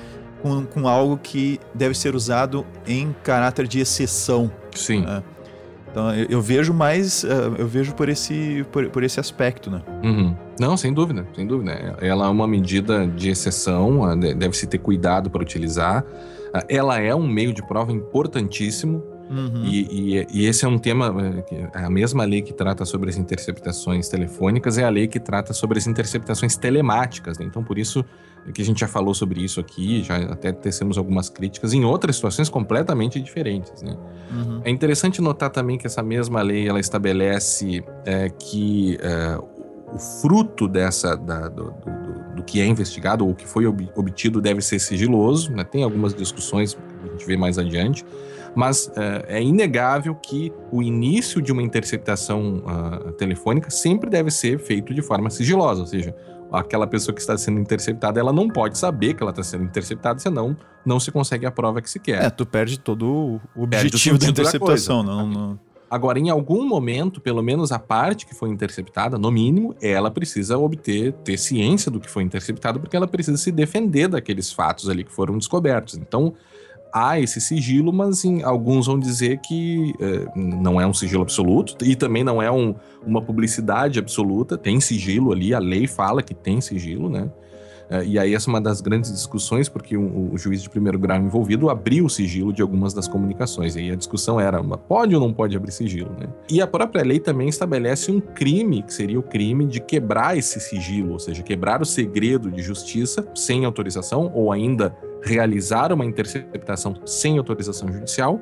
[0.43, 4.51] com, com algo que deve ser usado em caráter de exceção.
[4.75, 5.03] Sim.
[5.03, 5.23] Né?
[5.91, 9.83] Então eu, eu, vejo mais, uh, eu vejo por esse, por, por esse aspecto, né?
[10.03, 10.37] Uhum.
[10.59, 11.73] Não, sem dúvida, sem dúvida.
[12.01, 16.03] Ela é uma medida de exceção, deve-se ter cuidado para utilizar.
[16.03, 19.65] Uh, ela é um meio de prova importantíssimo Uhum.
[19.65, 21.15] E, e, e, esse é um tema,
[21.51, 25.53] é, a mesma lei que trata sobre as interceptações telefônicas é a lei que trata
[25.53, 27.39] sobre as interceptações telemáticas.
[27.39, 27.47] Né?
[27.47, 28.05] Então, por isso
[28.55, 32.15] que a gente já falou sobre isso aqui, já até tecemos algumas críticas em outras
[32.15, 33.83] situações completamente diferentes.
[33.83, 33.97] Né?
[34.31, 34.61] Uhum.
[34.65, 39.39] É interessante notar também que essa mesma lei ela estabelece é, que é,
[39.97, 44.61] o fruto dessa da, do, do, do, que é investigado ou que foi obtido deve
[44.61, 45.51] ser sigiloso.
[45.53, 45.65] Né?
[45.65, 48.05] Tem algumas discussões que a gente vê mais adiante
[48.57, 54.59] mas é, é inegável que o início de uma interceptação uh, telefônica sempre deve ser
[54.59, 56.17] feito de forma sigilosa, ou seja,
[56.51, 60.19] aquela pessoa que está sendo interceptada, ela não pode saber que ela está sendo interceptada,
[60.19, 60.57] senão
[60.87, 62.25] não se consegue a prova que se quer.
[62.25, 65.61] É, tu perde todo o objetivo da interceptação, da não, não...
[65.89, 70.59] Agora, em algum momento, pelo menos a parte que foi interceptada, no mínimo, ela precisa
[70.59, 75.05] obter, ter ciência do que foi interceptado, porque ela precisa se defender daqueles fatos ali
[75.05, 75.95] que foram descobertos.
[75.95, 76.35] Então,
[76.93, 81.77] há esse sigilo, mas em, alguns vão dizer que é, não é um sigilo absoluto
[81.85, 82.75] e também não é um,
[83.07, 84.59] uma publicidade absoluta.
[84.59, 87.31] Tem sigilo ali, a lei fala que tem sigilo, né?
[87.89, 91.19] É, e aí essa é uma das grandes discussões, porque o, juiz de primeiro grau
[91.19, 93.77] envolvido abriu o sigilo de algumas das comunicações.
[93.77, 96.29] E aí a discussão era, pode ou não pode abrir sigilo, né?
[96.51, 100.61] E a própria lei também estabelece um crime, que seria o crime de quebrar esse
[100.61, 106.95] sigilo, ou seja, quebrar o segredo de justiça sem autorização, ou ainda realizar uma interceptação
[107.05, 108.41] sem autorização judicial,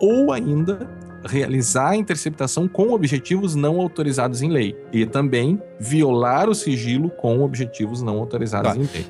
[0.00, 0.88] ou ainda
[1.24, 7.42] realizar a interceptação com objetivos não autorizados em lei e também violar o sigilo com
[7.42, 8.78] objetivos não autorizados tá.
[8.78, 9.06] em lei.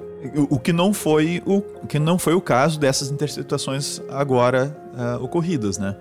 [0.49, 5.23] O, que não foi o, o que não foi o caso dessas interceptações agora uh,
[5.23, 5.95] ocorridas, né?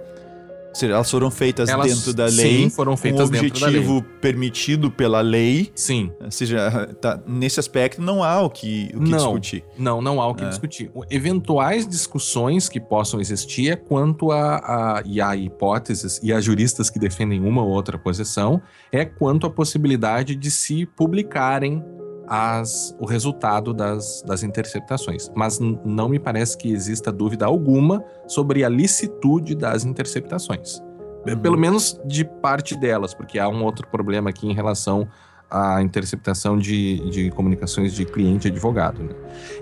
[0.73, 2.63] Ou seja, elas foram feitas elas, dentro da lei.
[2.63, 5.71] Sim, foram feitas um objetivo permitido pela lei.
[5.75, 6.12] Sim.
[6.19, 9.63] Ou seja, tá, nesse aspecto não há o que, o que não, discutir.
[9.77, 10.49] Não, não há o que é.
[10.49, 10.91] discutir.
[11.12, 14.55] Eventuais discussões que possam existir é quanto a,
[14.97, 18.59] a, e há hipóteses, e há juristas que defendem uma ou outra posição,
[18.91, 21.83] é quanto à possibilidade de se publicarem
[22.36, 25.30] as, o resultado das, das interceptações.
[25.36, 30.80] Mas não me parece que exista dúvida alguma sobre a licitude das interceptações.
[31.28, 31.38] Uhum.
[31.38, 35.08] Pelo menos de parte delas, porque há um outro problema aqui em relação
[35.48, 39.04] à interceptação de, de comunicações de cliente e advogado.
[39.04, 39.13] Né?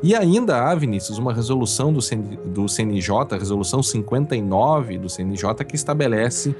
[0.02, 5.66] E ainda há, Vinícius, uma resolução do, CN, do CNJ, a resolução 59 do CNJ,
[5.68, 6.56] que estabelece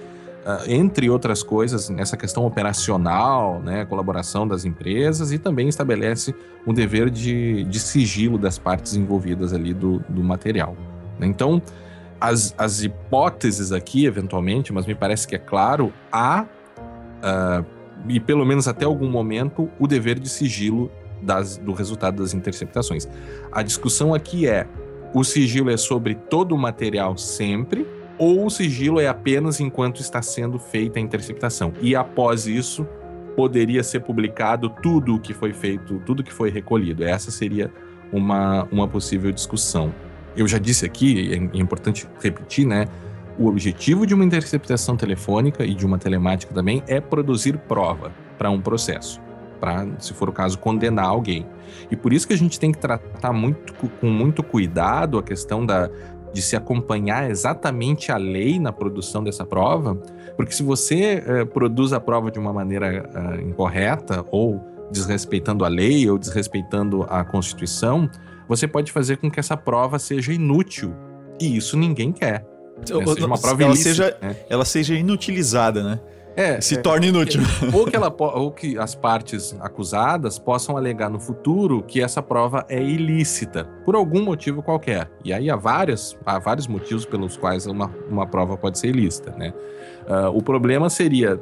[0.68, 6.34] entre outras coisas, nessa questão operacional, né, colaboração das empresas e também estabelece
[6.66, 10.76] um dever de, de sigilo das partes envolvidas ali do, do material.
[11.20, 11.28] Né?
[11.28, 11.62] Então,
[12.20, 17.66] as, as hipóteses aqui, eventualmente, mas me parece que é claro, há, uh,
[18.08, 23.08] e pelo menos até algum momento, o dever de sigilo das, do resultado das interceptações.
[23.52, 24.68] A discussão aqui é:
[25.14, 27.86] o sigilo é sobre todo o material sempre
[28.18, 31.74] ou o sigilo é apenas enquanto está sendo feita a interceptação.
[31.82, 32.88] E após isso,
[33.36, 37.04] poderia ser publicado tudo o que foi feito, tudo que foi recolhido.
[37.04, 37.72] Essa seria
[38.12, 39.94] uma, uma possível discussão.
[40.36, 42.86] Eu já disse aqui, é importante repetir, né?
[43.38, 48.50] O objetivo de uma interceptação telefônica e de uma telemática também é produzir prova para
[48.50, 49.20] um processo,
[49.60, 51.46] para, se for o caso, condenar alguém.
[51.90, 55.66] E por isso que a gente tem que tratar muito, com muito cuidado a questão
[55.66, 55.90] da,
[56.34, 59.96] de se acompanhar exatamente a lei na produção dessa prova,
[60.38, 65.68] porque se você eh, produz a prova de uma maneira uh, incorreta ou desrespeitando a
[65.68, 68.10] lei ou desrespeitando a Constituição,
[68.48, 70.94] você pode fazer com que essa prova seja inútil.
[71.40, 72.46] E isso ninguém quer.
[72.78, 73.06] Né?
[73.06, 74.36] Seja uma prova ela, ilícita, seja, né?
[74.50, 76.00] ela seja inutilizada, né?
[76.36, 77.42] É, se é, torna inútil.
[77.42, 82.22] É, ou que, ela, ou que as partes acusadas possam alegar no futuro que essa
[82.22, 85.10] prova é ilícita, por algum motivo qualquer.
[85.24, 89.32] E aí há, várias, há vários motivos pelos quais uma, uma prova pode ser ilícita.
[89.38, 89.54] Né?
[90.08, 91.42] Uh, o problema seria uh,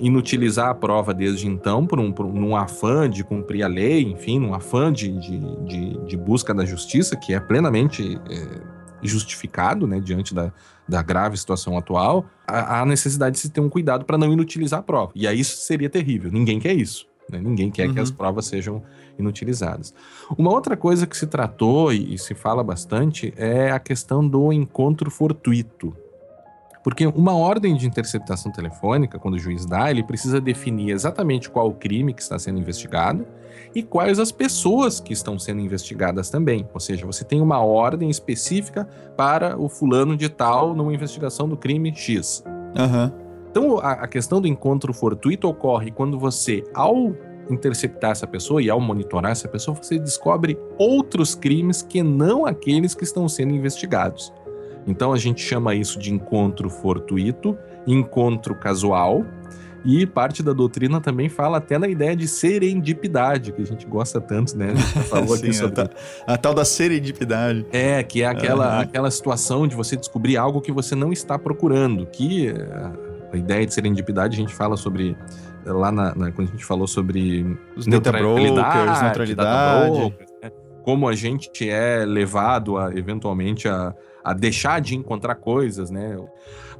[0.00, 4.02] inutilizar a prova desde então por um, por um num afã de cumprir a lei,
[4.02, 8.60] enfim, num afã de, de, de, de busca da justiça, que é plenamente eh,
[9.02, 10.52] justificado né, diante da,
[10.90, 14.82] da grave situação atual, há necessidade de se ter um cuidado para não inutilizar a
[14.82, 15.12] prova.
[15.14, 16.30] E aí isso seria terrível.
[16.30, 17.06] Ninguém quer isso.
[17.30, 17.38] Né?
[17.40, 17.94] Ninguém quer uhum.
[17.94, 18.82] que as provas sejam
[19.18, 19.94] inutilizadas.
[20.36, 24.52] Uma outra coisa que se tratou e, e se fala bastante é a questão do
[24.52, 25.96] encontro fortuito.
[26.82, 31.68] Porque uma ordem de interceptação telefônica, quando o juiz dá, ele precisa definir exatamente qual
[31.68, 33.26] o crime que está sendo investigado
[33.74, 36.68] e quais as pessoas que estão sendo investigadas também.
[36.72, 41.56] Ou seja, você tem uma ordem específica para o fulano de tal numa investigação do
[41.56, 42.42] crime X.
[42.76, 43.12] Uhum.
[43.50, 47.14] Então, a, a questão do encontro fortuito ocorre quando você, ao
[47.50, 52.94] interceptar essa pessoa e ao monitorar essa pessoa, você descobre outros crimes que não aqueles
[52.94, 54.32] que estão sendo investigados.
[54.86, 57.56] Então a gente chama isso de encontro fortuito,
[57.86, 59.24] encontro casual,
[59.84, 64.20] e parte da doutrina também fala até na ideia de serendipidade, que a gente gosta
[64.20, 64.72] tanto, né?
[64.72, 65.80] A gente falou Sim, aqui sobre...
[65.80, 65.94] a, ta,
[66.26, 67.66] a, tal da serendipidade.
[67.72, 68.80] É, que é aquela, uhum.
[68.80, 72.92] aquela situação de você descobrir algo que você não está procurando, que eh,
[73.32, 75.16] a ideia de serendipidade a gente fala sobre
[75.64, 79.90] lá na, na, quando a gente falou sobre os neutralidade, brokers, neutralidade.
[79.90, 80.50] Brokers, né?
[80.82, 86.16] como a gente é levado a eventualmente a, a deixar de encontrar coisas, né?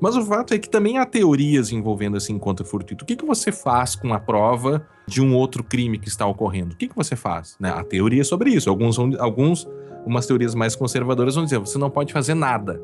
[0.01, 3.05] Mas o fato é que também há teorias envolvendo esse encontro fortuito.
[3.05, 6.73] O que, que você faz com a prova de um outro crime que está ocorrendo?
[6.73, 7.57] O que, que você faz?
[7.61, 7.71] Né?
[7.71, 8.71] Há teoria sobre isso.
[8.71, 9.69] Alguns, alguns,
[10.07, 12.81] umas teorias mais conservadoras vão dizer, você não pode fazer nada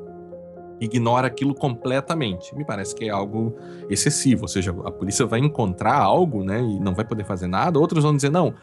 [0.80, 2.54] ignora aquilo completamente.
[2.54, 3.56] Me parece que é algo
[3.88, 7.78] excessivo, ou seja, a polícia vai encontrar algo, né, e não vai poder fazer nada.
[7.78, 8.54] Outros vão dizer não.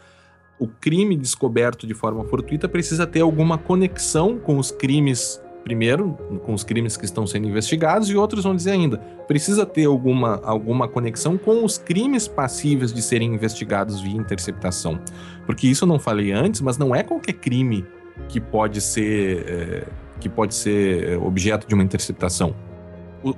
[0.60, 6.14] O crime descoberto de forma fortuita precisa ter alguma conexão com os crimes primeiro,
[6.46, 8.98] com os crimes que estão sendo investigados, e outros vão dizer ainda,
[9.28, 15.00] precisa ter alguma, alguma conexão com os crimes passíveis de serem investigados via interceptação.
[15.46, 17.86] Porque isso eu não falei antes, mas não é qualquer crime
[18.28, 19.46] que pode ser.
[19.48, 22.56] É, que pode ser eh, objeto de uma interceptação.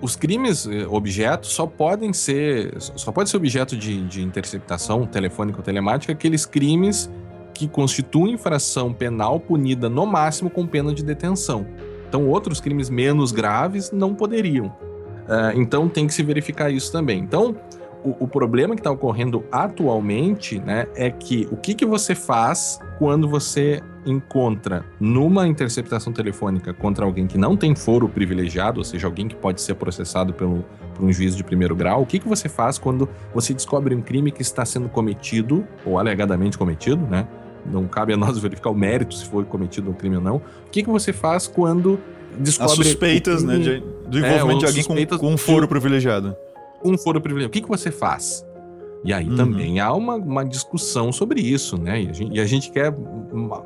[0.02, 5.58] os crimes eh, objetos só podem ser só pode ser objeto de, de interceptação telefônica
[5.58, 7.10] ou telemática aqueles crimes
[7.56, 11.66] que constituem infração penal punida no máximo com pena de detenção.
[12.16, 14.68] Então, outros crimes menos graves não poderiam.
[14.68, 17.20] Uh, então, tem que se verificar isso também.
[17.20, 17.58] Então,
[18.06, 22.80] o, o problema que está ocorrendo atualmente, né, é que o que, que você faz
[22.98, 29.08] quando você encontra numa interceptação telefônica contra alguém que não tem foro privilegiado, ou seja,
[29.08, 32.30] alguém que pode ser processado pelo, por um juiz de primeiro grau, o que, que
[32.30, 37.28] você faz quando você descobre um crime que está sendo cometido, ou alegadamente cometido, né?
[37.66, 40.38] Não cabe a nós verificar o mérito se foi cometido um crime ou não.
[40.38, 42.00] O que, que você faz quando
[42.40, 42.72] descobre.
[42.72, 43.58] As suspeitas, né?
[43.58, 46.36] De, do envolvimento é, de alguém com, com um foro privilegiado
[46.86, 47.50] um foro privilegiado.
[47.50, 48.46] O que, que você faz?
[49.04, 49.36] E aí uhum.
[49.36, 52.02] também há uma, uma discussão sobre isso, né?
[52.02, 52.94] E a, gente, e a, gente, quer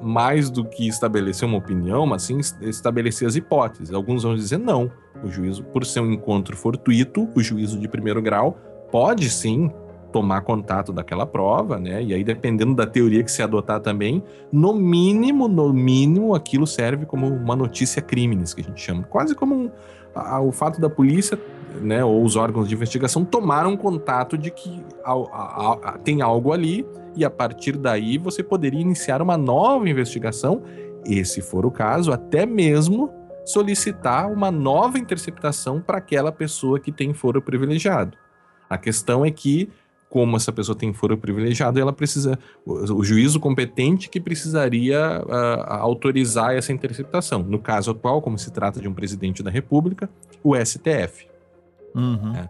[0.02, 3.94] mais do que estabelecer uma opinião, mas sim estabelecer as hipóteses.
[3.94, 4.92] Alguns vão dizer não.
[5.24, 8.58] O juízo, por ser um encontro fortuito, o juízo de primeiro grau
[8.92, 9.72] pode sim
[10.12, 12.04] tomar contato daquela prova, né?
[12.04, 17.06] E aí, dependendo da teoria que se adotar também, no mínimo, no mínimo, aquilo serve
[17.06, 19.04] como uma notícia crimes, que a gente chama.
[19.04, 19.72] Quase como um,
[20.13, 21.39] a, o fato da polícia
[21.82, 26.86] né, ou os órgãos de investigação tomaram contato de que a, a, tem algo ali
[27.15, 30.63] e a partir daí você poderia iniciar uma nova investigação
[31.06, 33.12] e, se for o caso, até mesmo
[33.45, 38.17] solicitar uma nova interceptação para aquela pessoa que tem foro privilegiado.
[38.69, 39.69] A questão é que,
[40.10, 46.56] como essa pessoa tem foro privilegiado, ela precisa, o, juízo competente que precisaria uh, autorizar
[46.56, 47.43] essa interceptação.
[47.43, 50.10] No caso atual, como se trata de um presidente da República,
[50.43, 51.28] o STF.
[51.93, 52.36] Uhum.
[52.36, 52.50] É.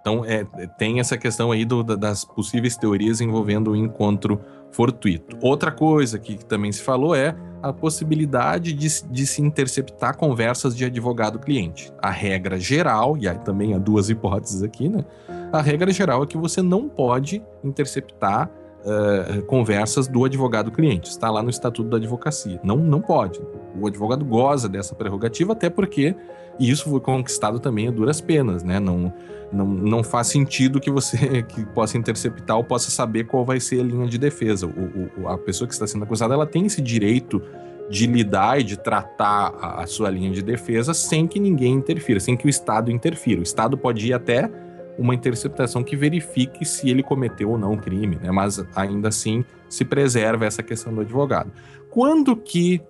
[0.00, 0.44] Então, é,
[0.78, 4.40] tem essa questão aí do, das possíveis teorias envolvendo o encontro
[4.70, 5.36] fortuito.
[5.40, 10.84] Outra coisa que também se falou é a possibilidade de, de se interceptar conversas de
[10.84, 11.92] advogado-cliente.
[12.00, 15.04] A regra geral, e aí também há duas hipóteses aqui, né?
[15.52, 18.50] A regra geral é que você não pode interceptar
[18.84, 21.08] uh, conversas do advogado-cliente.
[21.08, 22.60] Está lá no Estatuto da Advocacia.
[22.62, 23.40] Não, não pode.
[23.80, 26.14] O advogado goza dessa prerrogativa, até porque
[26.58, 28.80] e isso foi conquistado também a duras penas, né?
[28.80, 29.12] Não,
[29.52, 33.80] não, não faz sentido que você que possa interceptar ou possa saber qual vai ser
[33.80, 34.66] a linha de defesa.
[34.66, 37.42] O, o, a pessoa que está sendo acusada, ela tem esse direito
[37.88, 42.20] de lidar e de tratar a, a, sua linha de defesa sem que ninguém interfira,
[42.20, 43.40] sem que o Estado interfira.
[43.40, 44.50] O Estado pode ir até
[44.98, 48.30] uma interceptação que verifique se ele cometeu ou não o crime, né?
[48.30, 51.50] Mas ainda assim se preserva essa questão do advogado.
[51.88, 52.82] Quando que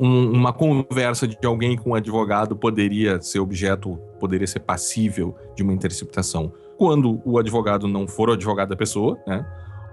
[0.00, 5.62] um, uma conversa de alguém com um advogado poderia ser objeto, poderia ser passível de
[5.62, 9.44] uma interceptação quando o advogado não for o advogado da pessoa, né?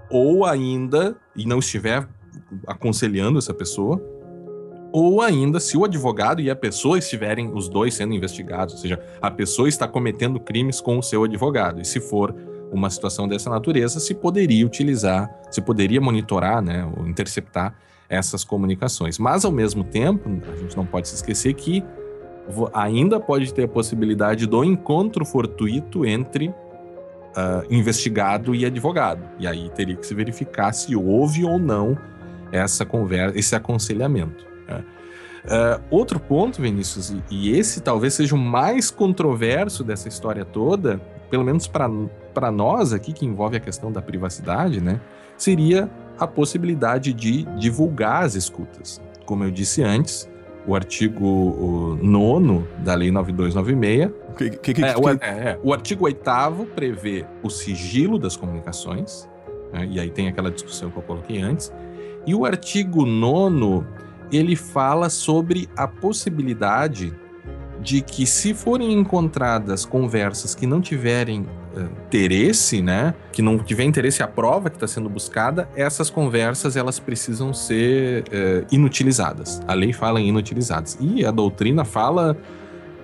[0.08, 2.08] Ou ainda, e não estiver
[2.64, 4.00] aconselhando essa pessoa,
[4.92, 9.00] ou ainda se o advogado e a pessoa estiverem os dois sendo investigados, ou seja,
[9.20, 11.80] a pessoa está cometendo crimes com o seu advogado.
[11.80, 12.32] E se for
[12.70, 17.76] uma situação dessa natureza, se poderia utilizar, se poderia monitorar, né, ou interceptar
[18.08, 19.18] essas comunicações.
[19.18, 21.84] Mas, ao mesmo tempo, a gente não pode se esquecer que
[22.72, 29.22] ainda pode ter a possibilidade do encontro fortuito entre uh, investigado e advogado.
[29.38, 31.98] E aí teria que se verificar se houve ou não
[32.52, 34.46] essa conversa, esse aconselhamento.
[34.68, 34.84] Né?
[35.44, 41.00] Uh, outro ponto, Vinícius, e, e esse talvez seja o mais controverso dessa história toda,
[41.30, 45.00] pelo menos para nós aqui, que envolve a questão da privacidade, né?
[45.36, 49.00] Seria a possibilidade de divulgar as escutas.
[49.24, 50.28] Como eu disse antes,
[50.66, 54.10] o artigo 9 da Lei 9296.
[54.36, 56.20] Que, que, que, é, o, é, o artigo 8
[56.74, 59.28] prevê o sigilo das comunicações,
[59.72, 61.72] né, e aí tem aquela discussão que eu coloquei antes.
[62.26, 63.86] E o artigo 9
[64.32, 67.14] ele fala sobre a possibilidade
[67.80, 71.46] de que se forem encontradas conversas que não tiverem
[71.80, 76.98] interesse, né, que não tiver interesse à prova que está sendo buscada, essas conversas elas
[76.98, 79.60] precisam ser uh, inutilizadas.
[79.66, 82.36] A lei fala em inutilizadas e a doutrina fala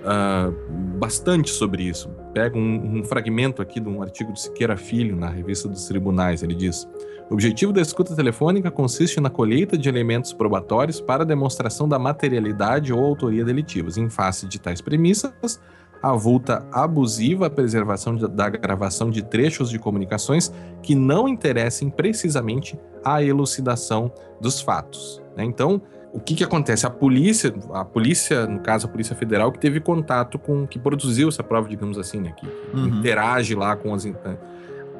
[0.03, 0.51] uh,
[0.97, 2.09] bastante sobre isso.
[2.33, 6.41] Pega um, um fragmento aqui de um artigo de Siqueira Filho na revista dos Tribunais.
[6.41, 6.87] Ele diz:
[7.29, 12.91] o objetivo da escuta telefônica consiste na colheita de elementos probatórios para demonstração da materialidade
[12.91, 13.97] ou autoria delitivas.
[13.97, 15.59] Em face de tais premissas,
[16.03, 20.51] a vulta abusiva a preservação da gravação de trechos de comunicações
[20.81, 25.23] que não interessem precisamente à elucidação dos fatos.
[25.37, 25.45] Né?
[25.45, 25.81] Então,
[26.11, 26.85] o que, que acontece?
[26.85, 31.29] A polícia, a polícia, no caso a Polícia Federal, que teve contato com, que produziu
[31.29, 32.33] essa prova, digamos assim, né?
[32.37, 32.99] Que, que uhum.
[32.99, 34.05] interage lá com as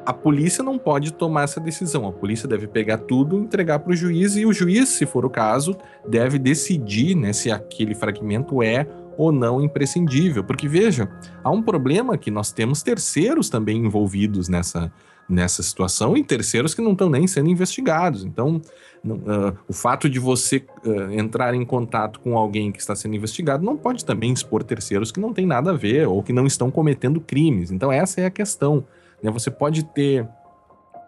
[0.06, 2.06] a polícia não pode tomar essa decisão.
[2.06, 5.30] A polícia deve pegar tudo, entregar para o juiz e o juiz, se for o
[5.30, 5.76] caso,
[6.06, 8.86] deve decidir né, se aquele fragmento é
[9.16, 10.44] ou não imprescindível.
[10.44, 11.08] Porque veja,
[11.42, 14.92] há um problema que nós temos terceiros também envolvidos nessa,
[15.28, 18.24] nessa situação e terceiros que não estão nem sendo investigados.
[18.24, 18.60] Então,
[19.02, 23.14] não, uh, o fato de você uh, entrar em contato com alguém que está sendo
[23.14, 26.46] investigado não pode também expor terceiros que não têm nada a ver ou que não
[26.46, 27.70] estão cometendo crimes.
[27.70, 28.84] Então, essa é a questão.
[29.22, 29.30] Né?
[29.30, 30.26] Você pode ter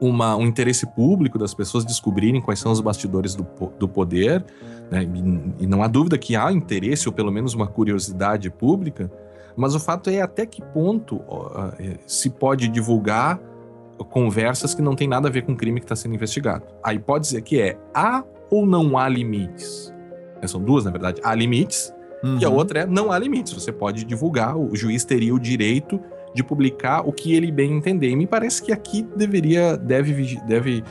[0.00, 3.46] uma, um interesse público das pessoas descobrirem quais são os bastidores do,
[3.78, 4.44] do poder,
[4.90, 5.02] né?
[5.02, 9.10] e, e, não há dúvida que há interesse, ou pelo menos uma curiosidade pública,
[9.56, 11.72] mas o fato é até que ponto uh,
[12.06, 13.40] se pode divulgar
[14.10, 16.64] conversas que não tem nada a ver com o crime que está sendo investigado.
[16.84, 19.92] A hipótese aqui é: há ou não há limites?
[20.42, 21.20] É, são duas, na verdade.
[21.24, 22.38] Há limites, uhum.
[22.38, 22.54] e a uhum.
[22.54, 23.54] outra é: não há limites.
[23.54, 25.98] Você pode divulgar, o juiz teria o direito
[26.36, 28.10] de publicar o que ele bem entender.
[28.10, 30.84] E me parece que aqui deveria, deve, deve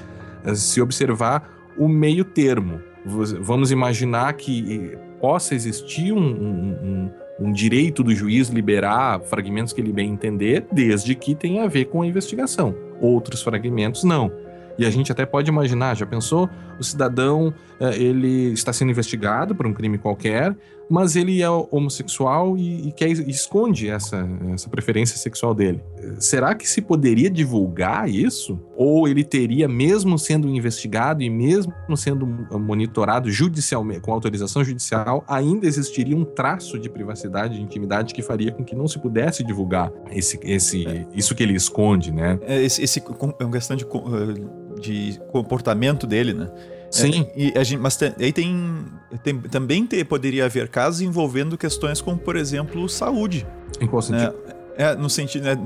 [0.43, 2.81] eh, se observar o meio termo.
[3.05, 7.11] Vamos imaginar que possa existir um, um, um,
[7.47, 11.85] um direito do juiz liberar fragmentos que ele bem entender, desde que tenha a ver
[11.85, 12.75] com a investigação.
[12.99, 14.31] Outros fragmentos não.
[14.77, 16.49] E a gente até pode imaginar, já pensou?
[16.79, 20.55] O cidadão, eh, ele está sendo investigado por um crime qualquer,
[20.89, 25.81] mas ele é homossexual e, e quer, esconde essa, essa preferência sexual dele.
[26.19, 28.59] Será que se poderia divulgar isso?
[28.75, 32.25] Ou ele teria, mesmo sendo investigado e mesmo sendo
[32.59, 38.51] monitorado judicialmente, com autorização judicial, ainda existiria um traço de privacidade, de intimidade que faria
[38.51, 41.05] com que não se pudesse divulgar esse, esse, é.
[41.13, 42.39] isso que ele esconde, né?
[42.43, 46.49] É, esse, esse é uma questão de, eh, de comportamento dele, né?
[46.89, 47.27] Sim.
[47.35, 48.85] É, e a gente, mas tem, aí tem,
[49.23, 53.45] tem também ter, poderia haver casos envolvendo questões como, por exemplo, saúde.
[53.79, 54.35] Em qual sentido?
[54.77, 55.57] É, é no sentido, né,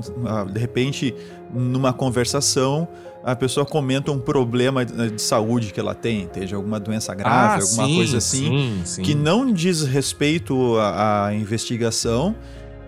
[0.52, 1.14] de repente,
[1.52, 2.88] numa conversação,
[3.24, 7.64] a pessoa comenta um problema de saúde que ela tem, seja alguma doença grave, ah,
[7.64, 9.02] alguma sim, coisa assim, sim, sim.
[9.02, 12.34] que não diz respeito à, à, investigação,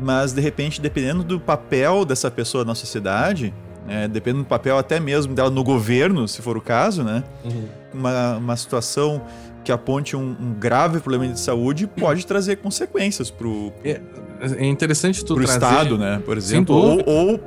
[0.00, 3.52] mas de repente, dependendo do papel dessa pessoa na sociedade,
[3.88, 7.24] é, dependendo do papel até mesmo dela no governo, se for o caso, né?
[7.44, 7.68] Uhum.
[7.94, 9.22] Uma, uma situação
[9.64, 14.00] que aponte um, um, grave problema de saúde pode trazer consequências para o é,
[14.40, 15.64] é, interessante tu pro trazer...
[15.64, 16.20] Estado, né?
[16.24, 17.40] Por exemplo, ou, ou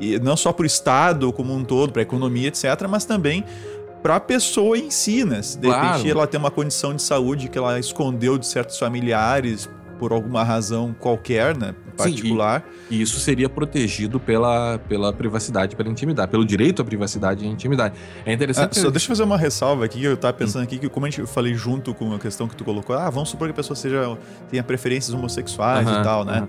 [0.00, 3.44] e não só para o Estado como um todo, para a economia, etc., mas também
[4.02, 5.42] para a pessoa em si, né?
[5.42, 5.86] Se de claro.
[5.88, 9.68] repente ela tem uma condição de saúde que ela escondeu de certos familiares
[9.98, 11.74] por alguma razão qualquer, né?
[11.98, 12.60] particular.
[12.60, 17.44] Sim, e, e, isso seria protegido pela, pela privacidade, pela intimidade, pelo direito à privacidade
[17.44, 17.96] e à intimidade.
[18.24, 18.78] É interessante.
[18.78, 20.64] Ah, só deixa eu fazer uma ressalva aqui, eu tava pensando hum.
[20.64, 23.28] aqui que, como a gente, falei junto com a questão que tu colocou, ah, vamos
[23.28, 24.16] supor que a pessoa seja
[24.48, 26.48] tenha preferências homossexuais e tal, né?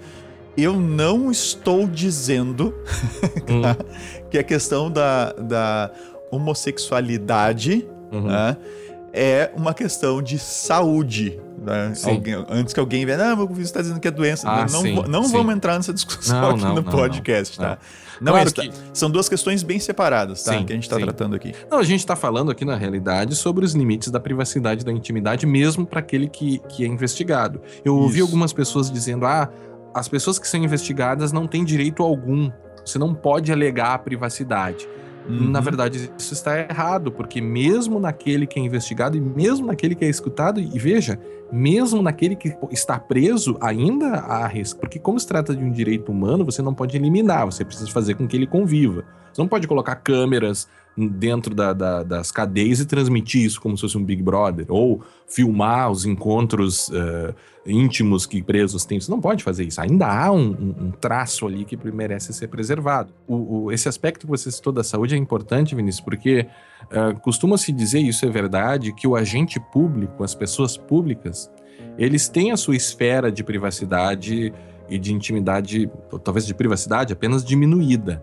[0.56, 2.74] Eu não estou dizendo
[3.50, 3.62] hum.
[4.30, 5.91] que a questão da, da
[6.32, 8.28] homossexualidade uhum.
[8.28, 8.58] né,
[9.14, 11.39] é uma questão de saúde.
[11.62, 11.93] Né?
[12.05, 14.49] Alguém, antes que alguém venha, não, meu filho está dizendo que é doença.
[14.49, 15.32] Ah, não sim, não sim.
[15.32, 17.78] vamos entrar nessa discussão não, aqui não, no podcast, tá?
[18.22, 18.72] Não, claro é, que...
[18.93, 20.53] São duas questões bem separadas, tá?
[20.53, 21.53] Sim, que a gente está tratando aqui.
[21.70, 25.45] Não, a gente está falando aqui, na realidade, sobre os limites da privacidade da intimidade,
[25.45, 27.62] mesmo para aquele que, que é investigado.
[27.84, 28.03] Eu Isso.
[28.03, 29.49] ouvi algumas pessoas dizendo: ah,
[29.93, 32.51] as pessoas que são investigadas não têm direito algum.
[32.86, 34.88] Você não pode alegar a privacidade.
[35.30, 35.51] Uhum.
[35.51, 40.03] Na verdade, isso está errado, porque mesmo naquele que é investigado e mesmo naquele que
[40.03, 41.19] é escutado, e veja,
[41.51, 44.80] mesmo naquele que está preso, ainda há risco.
[44.80, 48.15] Porque, como se trata de um direito humano, você não pode eliminar, você precisa fazer
[48.15, 49.05] com que ele conviva.
[49.39, 50.67] Você não pode colocar câmeras
[50.97, 55.01] dentro da, da, das cadeias e transmitir isso como se fosse um Big Brother, ou
[55.25, 57.33] filmar os encontros uh,
[57.65, 58.99] íntimos que presos têm.
[58.99, 59.79] Você não pode fazer isso.
[59.79, 63.13] Ainda há um, um traço ali que merece ser preservado.
[63.25, 66.45] O, o, esse aspecto que você citou da saúde é importante, Vinícius, porque
[66.91, 71.49] uh, costuma-se dizer, isso é verdade, que o agente público, as pessoas públicas,
[71.97, 74.53] eles têm a sua esfera de privacidade
[74.89, 75.89] e de intimidade,
[76.25, 78.21] talvez de privacidade, apenas diminuída,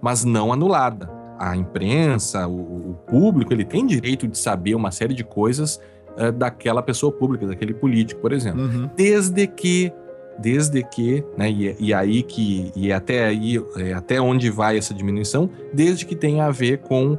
[0.00, 1.10] mas não anulada.
[1.38, 5.80] A imprensa, o, o público, ele tem direito de saber uma série de coisas
[6.16, 8.62] uh, daquela pessoa pública, daquele político, por exemplo.
[8.62, 8.90] Uhum.
[8.96, 9.92] Desde que
[10.40, 14.94] desde que, né, e, e, aí que e até aí é, até onde vai essa
[14.94, 17.18] diminuição, desde que tenha a ver com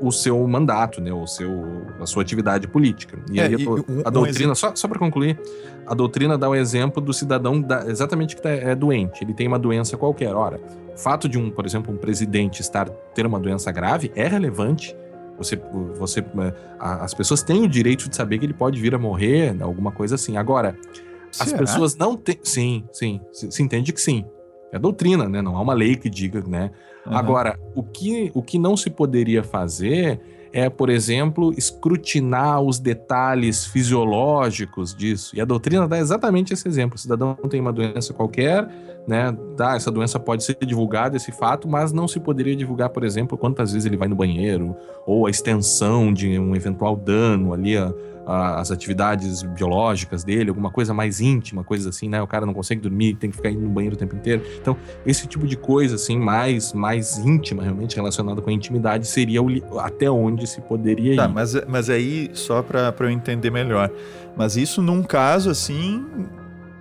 [0.00, 1.50] o seu mandato, né, o seu,
[2.00, 3.18] a sua atividade política.
[3.32, 5.38] E é, aí a, um, a doutrina, um só, só para concluir,
[5.86, 9.34] a doutrina dá o um exemplo do cidadão da, exatamente que tá, é doente, ele
[9.34, 10.34] tem uma doença qualquer.
[10.34, 10.60] Ora,
[10.98, 14.94] fato de um, por exemplo, um presidente estar ter uma doença grave é relevante.
[15.38, 15.56] Você,
[15.96, 16.24] você,
[16.80, 20.16] as pessoas têm o direito de saber que ele pode vir a morrer, alguma coisa
[20.16, 20.36] assim.
[20.36, 20.76] Agora,
[21.30, 21.44] Será?
[21.44, 22.40] as pessoas não têm.
[22.42, 24.24] Sim, sim, se, se entende que sim.
[24.72, 25.40] É doutrina, né?
[25.40, 26.70] Não há uma lei que diga, né?
[27.06, 27.16] Uhum.
[27.16, 30.20] Agora, o que, o que não se poderia fazer
[30.52, 35.36] é, por exemplo, escrutinar os detalhes fisiológicos disso.
[35.36, 36.96] E a doutrina dá exatamente esse exemplo.
[36.96, 38.68] O cidadão tem uma doença qualquer,
[39.06, 39.36] né?
[39.56, 43.38] Tá, essa doença pode ser divulgada, esse fato, mas não se poderia divulgar, por exemplo,
[43.38, 44.76] quantas vezes ele vai no banheiro,
[45.06, 47.92] ou a extensão de um eventual dano ali, a,
[48.30, 52.20] as atividades biológicas dele, alguma coisa mais íntima, coisa assim, né?
[52.20, 54.42] O cara não consegue dormir, tem que ficar indo no banheiro o tempo inteiro.
[54.60, 54.76] Então,
[55.06, 59.78] esse tipo de coisa, assim, mais, mais íntima, realmente relacionada com a intimidade, seria o,
[59.78, 61.32] até onde se poderia tá, ir.
[61.32, 63.90] Mas, mas aí, só para eu entender melhor,
[64.36, 66.04] mas isso num caso, assim,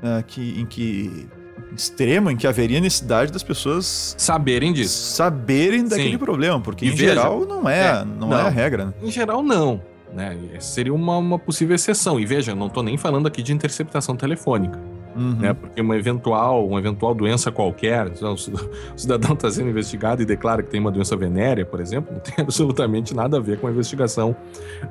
[0.03, 1.27] uh, que, em que
[1.73, 5.15] extremo em que haveria necessidade das pessoas saberem disso.
[5.15, 6.17] Saberem daquele Sim.
[6.17, 8.85] problema, porque e em veja, geral não é, é não, não, é a regra.
[8.87, 8.93] Né?
[9.03, 9.81] Em geral não.
[10.17, 10.35] Né?
[10.59, 12.19] Seria uma, uma possível exceção.
[12.19, 14.79] E veja, não estou nem falando aqui de interceptação telefônica.
[15.15, 15.35] Uhum.
[15.35, 15.53] Né?
[15.53, 20.69] Porque uma eventual, uma eventual doença qualquer, o cidadão está sendo investigado e declara que
[20.71, 24.35] tem uma doença venérea, por exemplo, não tem absolutamente nada a ver com a investigação,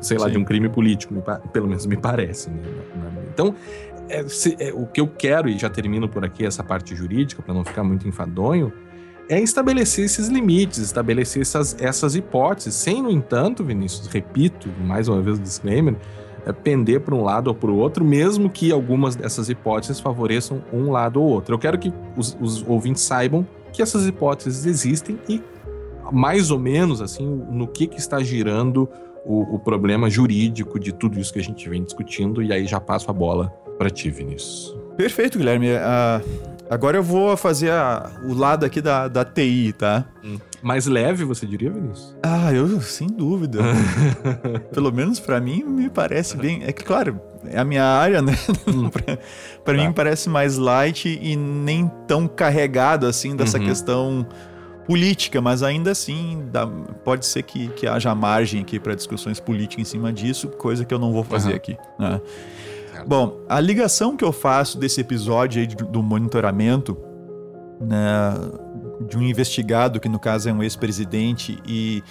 [0.01, 0.33] sei lá, Sim.
[0.33, 1.13] de um crime político,
[1.53, 2.49] pelo menos me parece.
[2.49, 2.63] Né?
[3.33, 3.53] Então,
[4.09, 7.43] é, se, é, o que eu quero, e já termino por aqui essa parte jurídica,
[7.43, 8.73] para não ficar muito enfadonho,
[9.29, 15.21] é estabelecer esses limites, estabelecer essas, essas hipóteses, sem, no entanto, Vinícius, repito, mais uma
[15.21, 15.97] vez o disclaimer,
[16.45, 20.63] é pender para um lado ou para o outro, mesmo que algumas dessas hipóteses favoreçam
[20.73, 21.55] um lado ou outro.
[21.55, 25.43] Eu quero que os, os ouvintes saibam que essas hipóteses existem e,
[26.13, 28.89] mais ou menos, assim, no que, que está girando
[29.25, 32.81] o, o problema jurídico de tudo isso que a gente vem discutindo, e aí já
[32.81, 34.86] passo a bola para ti, Vinícius.
[34.97, 35.69] Perfeito, Guilherme.
[35.73, 40.05] Uh Agora eu vou fazer a, o lado aqui da, da TI, tá?
[40.25, 40.39] Hum.
[40.61, 42.17] Mais leve, você diria, Vinícius?
[42.23, 43.61] Ah, eu, sem dúvida.
[44.75, 46.65] Pelo menos para mim, me parece bem.
[46.65, 48.37] É que, claro, é a minha área, né?
[48.67, 48.91] Hum.
[48.91, 49.17] para
[49.65, 49.73] tá.
[49.73, 53.65] mim, parece mais light e nem tão carregado assim dessa uhum.
[53.65, 54.27] questão
[54.87, 59.87] política, mas ainda assim dá, pode ser que, que haja margem aqui para discussões políticas
[59.87, 61.57] em cima disso, coisa que eu não vou fazer uhum.
[61.57, 61.77] aqui.
[61.99, 62.21] Né?
[63.07, 66.97] Bom, a ligação que eu faço desse episódio aí do monitoramento,
[67.81, 68.35] né,
[69.09, 72.03] de um investigado, que no caso é um ex-presidente, e,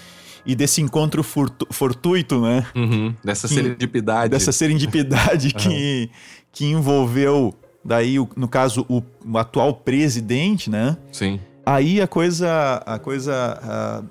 [0.45, 2.65] e desse encontro fortu fortuito, né?
[2.75, 4.29] Uhum, dessa que, serendipidade.
[4.29, 5.61] Dessa serendipidade uhum.
[5.61, 6.11] que,
[6.51, 10.97] que envolveu, daí, no caso, o, o, atual presidente, né?
[11.11, 11.39] Sim.
[11.65, 12.83] Aí a coisa.
[12.85, 14.03] A coisa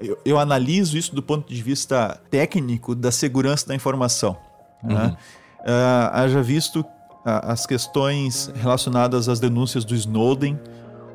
[0.00, 4.36] eu, eu, analiso isso do ponto de vista técnico da segurança da informação.
[4.82, 4.94] Né?
[4.94, 5.00] Uhum.
[5.00, 5.16] Né?
[5.60, 6.86] Uh, haja visto uh,
[7.24, 10.58] as questões relacionadas às denúncias do Snowden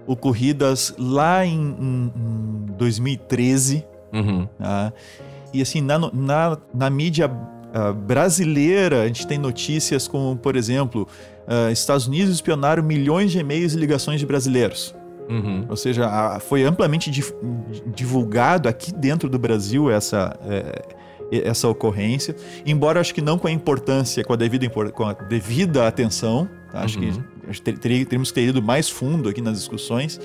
[0.08, 3.86] ocorridas lá em, em, em 2013.
[4.14, 4.44] Uhum.
[4.44, 4.94] Uh,
[5.54, 11.08] e assim, na, na, na mídia uh, brasileira, a gente tem notícias como, por exemplo,
[11.72, 14.96] Estados Unidos espionaram milhões de e-mails e ligações de brasileiros.
[15.30, 15.66] Uhum.
[15.70, 17.12] Ou seja, foi amplamente
[17.96, 20.84] divulgado aqui dentro do Brasil essa, é,
[21.32, 25.88] essa ocorrência, embora acho que não com a importância, com a devida, com a devida
[25.88, 26.82] atenção, tá?
[26.82, 27.12] acho uhum.
[27.52, 30.20] que ter, teríamos que ter ido mais fundo aqui nas discussões,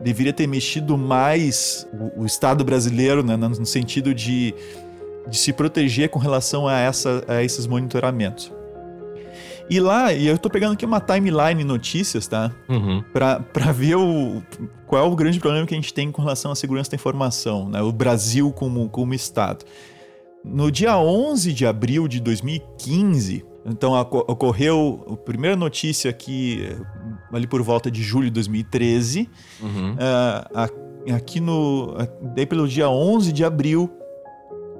[0.00, 4.54] deveria ter mexido mais o, o Estado brasileiro, né, no sentido de,
[5.28, 8.52] de se proteger com relação a, essa, a esses monitoramentos.
[9.68, 12.52] E lá, e eu tô pegando aqui uma timeline notícias, tá?
[12.68, 13.02] Uhum.
[13.12, 14.40] Pra, pra ver o,
[14.86, 17.68] qual é o grande problema que a gente tem com relação à segurança da informação,
[17.68, 17.82] né?
[17.82, 19.64] O Brasil como, como Estado.
[20.46, 26.68] No dia 11 de abril de 2015, então ocorreu a primeira notícia aqui,
[27.32, 29.28] ali por volta de julho de 2013.
[29.60, 29.94] Uhum.
[29.94, 31.94] Uh, aqui no.
[32.34, 33.90] Daí pelo dia 11 de abril,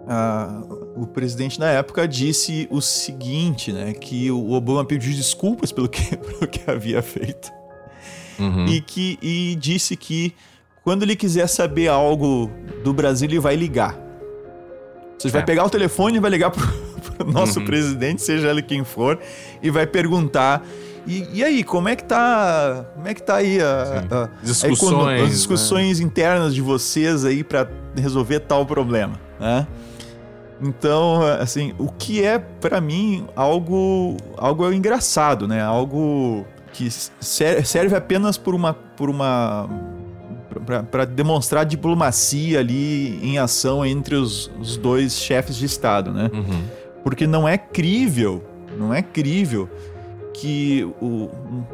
[0.07, 0.63] a,
[0.97, 3.93] o presidente na época disse o seguinte, né?
[3.93, 7.51] Que o Obama pediu desculpas pelo que, pelo que havia feito.
[8.39, 8.67] Uhum.
[8.67, 10.33] E, que, e disse que
[10.85, 12.49] quando ele quiser saber algo
[12.85, 14.06] do Brasil, ele vai ligar.
[15.19, 15.31] Você é.
[15.31, 16.67] vai pegar o telefone e vai ligar pro,
[17.17, 17.67] pro nosso uhum.
[17.67, 19.19] presidente, seja ele quem for,
[19.63, 20.65] e vai perguntar.
[21.07, 22.85] E, e, aí, como é que tá.
[22.95, 26.05] Como é que tá aí a, a, discussões, a, as discussões né?
[26.07, 29.67] internas de vocês aí para resolver tal problema, né?
[30.61, 35.63] Então, assim, o que é para mim algo algo engraçado, né?
[35.63, 39.69] Algo que serve apenas por uma por uma
[40.91, 46.31] para demonstrar diplomacia ali em ação entre os, os dois chefes de estado, né?
[46.33, 46.63] Uhum.
[47.05, 48.45] Porque não é crível,
[48.77, 49.69] não é crível
[50.35, 51.31] que o,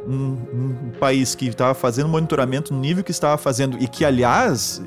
[0.07, 4.81] um, um, país que estava fazendo monitoramento no nível que estava fazendo e que aliás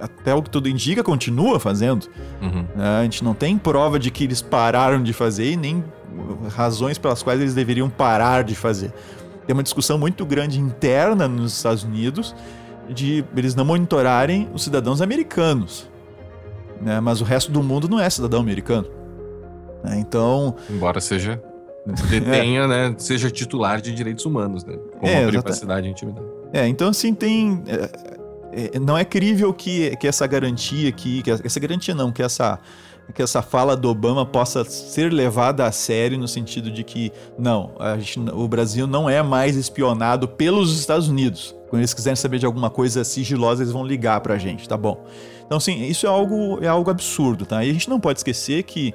[0.00, 2.08] até o que tudo indica, continua fazendo.
[2.42, 2.66] Uhum.
[2.76, 5.84] É, a gente não tem prova de que eles pararam de fazer e nem
[6.54, 8.92] razões pelas quais eles deveriam parar de fazer.
[9.46, 12.34] Tem uma discussão muito grande interna nos Estados Unidos
[12.88, 15.88] de eles não monitorarem os cidadãos americanos.
[16.80, 17.00] Né?
[17.00, 18.88] Mas o resto do mundo não é cidadão americano.
[19.82, 19.98] Né?
[19.98, 20.56] Então.
[20.68, 21.42] Embora seja.
[22.08, 22.66] Detenha, é.
[22.66, 22.94] né?
[22.98, 24.76] Seja titular de direitos humanos, né?
[24.98, 26.26] Com é, privacidade e intimidade.
[26.52, 27.62] É, então assim tem.
[27.66, 32.22] É, é, não é crível que, que essa garantia aqui, que essa garantia não, que
[32.22, 32.58] essa,
[33.12, 37.72] que essa fala do Obama possa ser levada a sério no sentido de que, não,
[37.98, 41.54] gente, o Brasil não é mais espionado pelos Estados Unidos.
[41.68, 45.04] Quando eles quiserem saber de alguma coisa sigilosa, eles vão ligar pra gente, tá bom?
[45.44, 47.64] Então, assim, isso é algo, é algo absurdo, tá?
[47.64, 48.94] E a gente não pode esquecer que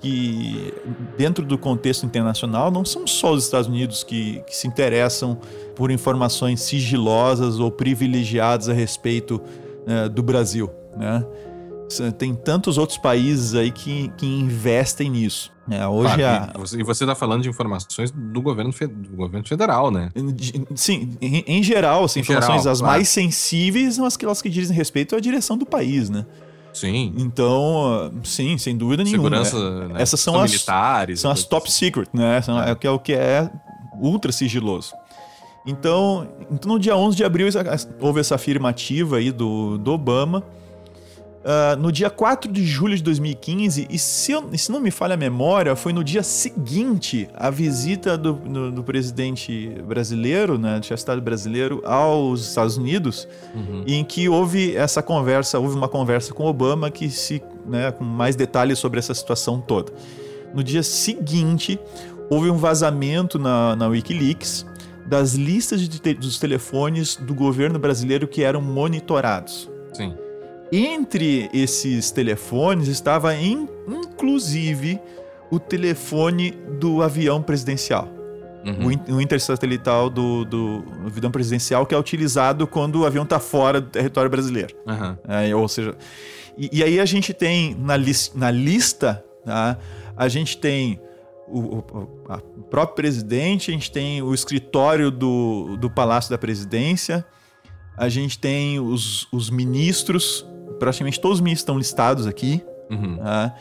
[0.00, 0.72] que
[1.16, 5.36] dentro do contexto internacional não são só os Estados Unidos que, que se interessam
[5.74, 9.40] por informações sigilosas ou privilegiadas a respeito
[9.86, 11.24] né, do Brasil, né?
[12.18, 15.52] Tem tantos outros países aí que, que investem nisso.
[15.70, 16.78] É, hoje claro, a...
[16.78, 20.10] E você está falando de informações do governo, do governo federal, né?
[20.74, 22.94] Sim, em, em geral, assim, em informações geral, as claro.
[22.94, 26.24] mais sensíveis são aquelas que dizem respeito à direção do país, né?
[26.72, 27.12] Sim.
[27.16, 29.44] Então, sim, sem dúvida nenhuma.
[29.44, 30.02] Segurança, né?
[30.02, 31.20] Essas são, são as militares.
[31.20, 31.86] São as top assim.
[31.86, 32.40] secret, né?
[32.40, 32.76] São, é.
[32.80, 33.50] é o que é
[34.00, 34.94] ultra sigiloso.
[35.66, 37.48] Então, então, no dia 11 de abril
[38.00, 40.42] houve essa afirmativa aí do, do Obama
[41.48, 45.14] Uh, no dia 4 de julho de 2015, e se, eu, se não me falha
[45.14, 50.82] a memória, foi no dia seguinte à visita do, do, do presidente brasileiro, né, do
[50.82, 53.82] chefe de Estado brasileiro, aos Estados Unidos, uhum.
[53.86, 58.36] em que houve essa conversa, houve uma conversa com Obama que se, né, com mais
[58.36, 59.90] detalhes sobre essa situação toda.
[60.52, 61.80] No dia seguinte,
[62.28, 64.66] houve um vazamento na, na Wikileaks
[65.06, 69.70] das listas de, dos telefones do governo brasileiro que eram monitorados.
[69.94, 70.14] Sim.
[70.70, 75.00] Entre esses telefones estava in, inclusive
[75.50, 78.08] o telefone do avião presidencial.
[78.64, 79.16] Uhum.
[79.16, 83.88] O, intersatelital do, do avião presidencial que é utilizado quando o avião está fora do
[83.88, 84.74] território brasileiro.
[84.86, 85.16] Uhum.
[85.26, 85.96] É, ou seja,
[86.56, 89.78] e, e, aí a gente tem na, lis, na lista, tá,
[90.16, 91.00] a gente tem
[91.46, 97.24] o, o, próprio presidente, a gente tem o escritório do, do Palácio da Presidência,
[97.96, 100.46] a gente tem os, os ministros
[100.78, 102.62] praticamente todos os ministros estão listados aqui.
[102.90, 103.16] Uhum.
[103.16, 103.52] Né?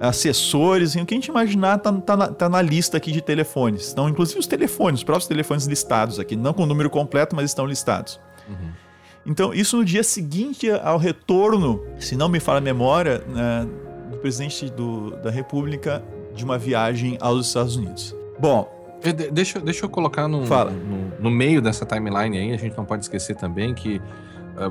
[0.00, 3.20] Assessores, assim, o que a gente imaginar tá, tá, na, tá na lista aqui de
[3.20, 3.86] telefones.
[3.86, 6.34] Estão, inclusive, os telefones, os próprios telefones listados aqui.
[6.34, 8.20] Não com o número completo, mas estão listados.
[8.48, 8.70] Uhum.
[9.24, 13.68] Então, isso no dia seguinte ao retorno, se não me falha a memória, né,
[14.10, 16.02] do presidente do, da República
[16.34, 18.14] de uma viagem aos Estados Unidos.
[18.38, 18.82] Bom,
[19.32, 23.02] Deixa, deixa eu colocar no, no, no, meio dessa timeline aí, a gente não pode
[23.02, 24.00] esquecer também que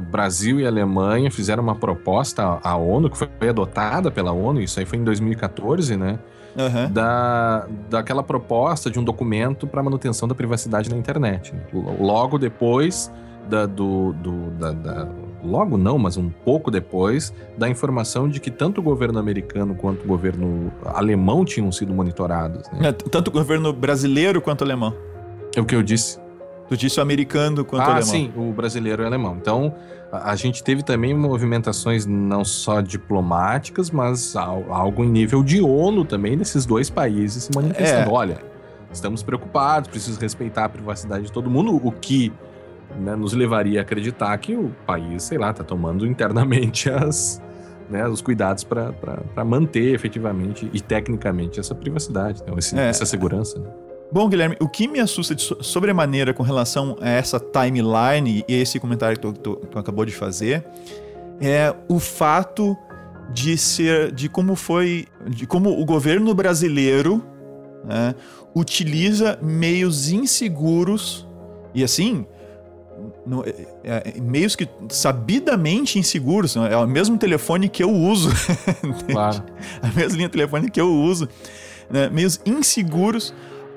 [0.10, 4.86] Brasil e Alemanha fizeram uma proposta à ONU, que foi adotada pela ONU, isso aí
[4.86, 6.20] foi em 2014, né?
[6.56, 6.92] Uhum.
[6.92, 11.54] Da, daquela proposta de um documento para manutenção da privacidade na internet.
[11.74, 13.12] Logo depois
[13.50, 15.08] da, do, do da, da,
[15.44, 20.04] logo não, mas um pouco depois da informação de que tanto o governo americano quanto
[20.04, 22.70] o governo alemão tinham sido monitorados.
[22.72, 22.90] Né?
[22.90, 24.94] É, tanto o governo brasileiro quanto o alemão.
[25.56, 26.21] É o que eu disse.
[26.72, 28.10] Tu disse o americano quanto ah, o alemão.
[28.10, 29.36] sim, o brasileiro e o alemão.
[29.36, 29.76] Então,
[30.10, 36.06] a, a, gente teve também movimentações não só diplomáticas, mas algo em nível de ONU
[36.06, 38.10] também, desses dois países se manifestando.
[38.10, 38.14] É.
[38.14, 38.38] Olha,
[38.90, 42.32] estamos preocupados, preciso respeitar a privacidade de todo mundo, o que
[43.02, 47.42] né, nos levaria a acreditar que o país, sei lá, está tomando internamente as,
[47.90, 52.88] né, os cuidados para manter efetivamente e tecnicamente essa privacidade, né, esse, é.
[52.88, 53.60] essa segurança.
[53.60, 53.91] Né?
[54.12, 58.78] Bom, Guilherme, o que me assusta de sobremaneira com relação a essa timeline e esse
[58.78, 60.66] comentário que tu, tu, tu acabou de fazer
[61.40, 62.78] é o fato
[63.32, 67.24] de ser, de como foi, de como o governo brasileiro
[67.86, 68.14] né,
[68.54, 71.26] utiliza meios inseguros
[71.74, 72.26] e assim
[73.26, 78.30] no, é, é, meios que sabidamente inseguros é o mesmo telefone que eu uso
[79.10, 79.42] claro.
[79.82, 81.30] a mesma linha de telefone que eu uso
[81.90, 83.34] né, meios inseguros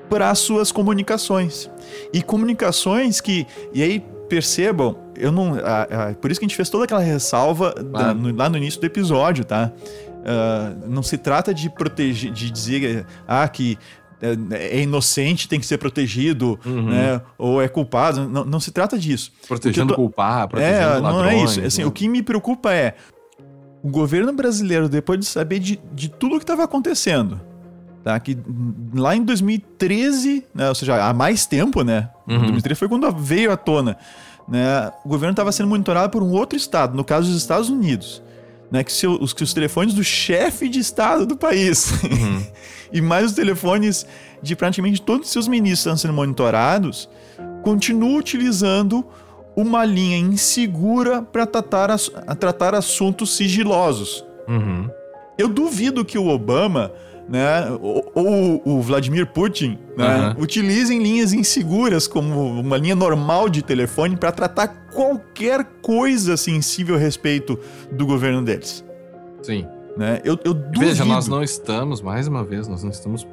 [0.09, 1.69] para as suas comunicações
[2.13, 5.57] e comunicações que e aí percebam eu não
[6.19, 7.89] por isso que a gente fez toda aquela ressalva claro.
[7.89, 9.71] da, no, lá no início do episódio tá
[10.25, 13.77] Uh, não se trata de proteger, de dizer ah, que
[14.21, 16.89] é, é inocente, tem que ser protegido, uhum.
[16.89, 17.21] né?
[17.37, 18.27] Ou é culpado.
[18.27, 19.31] Não, não se trata disso.
[19.47, 19.95] Protegendo tô...
[19.95, 21.13] culpar, protegendo é, ladrões.
[21.13, 21.61] Não é isso.
[21.61, 21.87] Assim, né?
[21.87, 22.95] O que me preocupa é
[23.83, 27.39] o governo brasileiro, depois de saber de, de tudo o que estava acontecendo,
[28.05, 28.19] tá?
[28.19, 28.37] Que
[28.93, 30.69] lá em 2013, né?
[30.69, 32.07] ou seja, há mais tempo, né?
[32.27, 32.37] Uhum.
[32.37, 33.97] 2013 foi quando veio à tona.
[34.47, 34.91] Né?
[35.03, 38.21] O governo estava sendo monitorado por um outro estado, no caso dos Estados Unidos.
[38.71, 42.43] Né, que, se, os, que os telefones do chefe de estado do país uhum.
[42.91, 44.07] e mais os telefones
[44.41, 47.07] de praticamente todos os seus ministros estão sendo monitorados,
[47.61, 49.05] continua utilizando
[49.55, 51.95] uma linha insegura para tratar,
[52.39, 54.25] tratar assuntos sigilosos.
[54.47, 54.89] Uhum.
[55.37, 56.91] Eu duvido que o Obama
[57.27, 60.43] né, ou, ou o Vladimir Putin né, uhum.
[60.43, 66.99] utilizem linhas inseguras como uma linha normal de telefone para tratar qualquer coisa sensível a
[66.99, 67.59] respeito
[67.91, 68.83] do governo deles.
[69.41, 69.65] Sim.
[69.97, 70.21] Né?
[70.23, 70.79] Eu, eu duvido.
[70.79, 73.25] Veja, nós não estamos, mais uma vez, nós não estamos.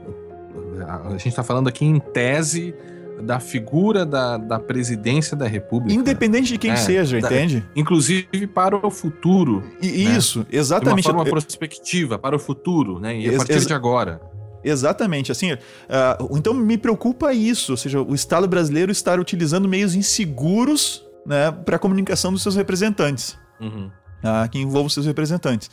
[1.07, 2.75] A gente está falando aqui em tese
[3.21, 5.99] da figura da, da presidência da República.
[5.99, 7.65] Independente de quem é, seja, da, entende?
[7.75, 9.63] Inclusive para o futuro.
[9.81, 10.17] E, né?
[10.17, 11.05] Isso, exatamente.
[11.05, 13.19] De uma forma eu, prospectiva, para o futuro, né?
[13.19, 14.21] E a partir de agora.
[14.65, 19.97] Exatamente, assim, uh, então me preocupa isso, ou seja, o Estado brasileiro estar utilizando meios
[19.97, 23.91] inseguros né, para a comunicação dos seus representantes, uhum.
[24.23, 25.71] Uh, que envolvam seus representantes.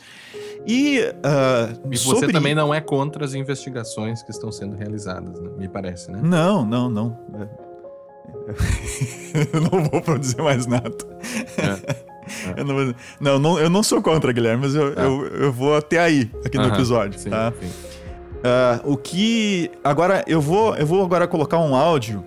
[0.66, 2.32] E, uh, e você sobre...
[2.32, 5.50] também não é contra as investigações que estão sendo realizadas, né?
[5.56, 6.20] me parece, né?
[6.22, 7.18] Não, não, não.
[9.52, 10.96] eu não vou produzir mais nada.
[11.56, 12.10] É.
[12.56, 12.60] É.
[12.60, 15.04] Eu não, não, não, eu não sou contra, Guilherme, mas eu, é.
[15.04, 17.18] eu, eu, vou até aí, aqui no episódio.
[17.18, 17.52] Sim, tá?
[17.60, 17.66] Sim.
[17.66, 19.70] Uh, o que.
[19.82, 22.24] Agora, eu vou, eu vou agora colocar um áudio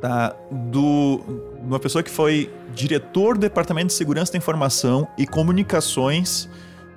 [0.00, 1.20] tá, do,
[1.66, 6.48] uma pessoa que foi diretor do Departamento de Segurança da Informação e Comunicações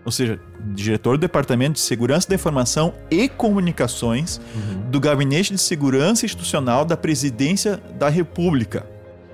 [0.08, 0.40] ou seja,
[0.74, 4.90] diretor do Departamento de Segurança da Informação e Comunicações uhum.
[4.90, 8.88] do Gabinete de Segurança Institucional da Presidência da República,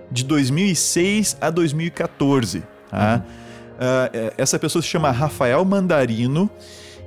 [0.10, 2.64] de 2006 a 2014.
[2.90, 3.24] Tá?
[3.24, 4.30] Uhum.
[4.32, 6.50] Uh, essa pessoa se chama Rafael Mandarino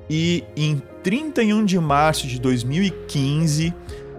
[0.08, 3.74] e em 31 de março de 2015,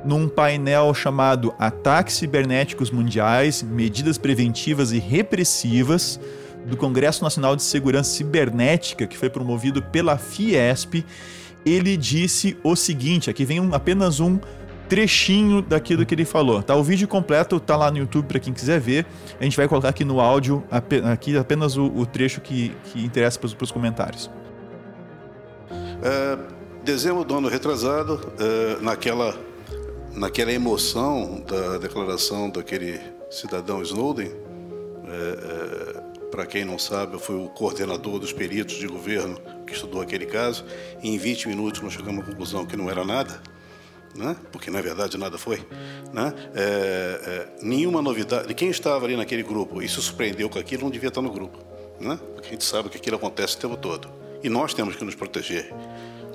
[0.07, 6.17] num painel chamado Ataques Cibernéticos Mundiais, Medidas Preventivas e Repressivas,
[6.65, 11.05] do Congresso Nacional de Segurança Cibernética, que foi promovido pela Fiesp,
[11.65, 14.39] ele disse o seguinte: aqui vem um, apenas um
[14.87, 16.63] trechinho daquilo que ele falou.
[16.63, 16.73] Tá?
[16.73, 19.05] O vídeo completo tá lá no YouTube para quem quiser ver.
[19.37, 20.63] A gente vai colocar aqui no áudio
[21.11, 24.31] aqui apenas o, o trecho que, que interessa para os comentários.
[26.01, 26.37] É,
[26.85, 29.35] dezembro do ano retrasado, é, naquela,
[30.17, 32.99] naquela emoção da declaração daquele
[33.29, 34.31] cidadão Snowden,
[35.05, 39.73] é, é para quem não sabe, eu fui o coordenador dos peritos de governo que
[39.73, 40.65] estudou aquele caso.
[41.01, 43.41] E em 20 minutos nós chegamos à conclusão que não era nada,
[44.13, 44.35] né?
[44.51, 45.65] porque na verdade nada foi.
[46.11, 46.33] Né?
[46.53, 48.53] É, é, nenhuma novidade.
[48.53, 51.59] Quem estava ali naquele grupo e se surpreendeu com aquilo não devia estar no grupo.
[51.99, 52.19] Né?
[52.33, 54.09] Porque a gente sabe que aquilo acontece o tempo todo.
[54.43, 55.73] E nós temos que nos proteger.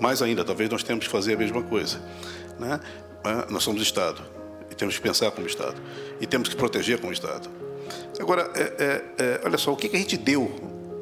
[0.00, 2.00] Mais ainda, talvez nós temos que fazer a mesma coisa.
[2.58, 2.80] Né?
[3.48, 4.22] Nós somos Estado
[4.70, 5.80] e temos que pensar como Estado.
[6.20, 7.48] E temos que proteger como Estado.
[8.18, 10.50] Agora, é, é, é, olha só, o que, que a gente deu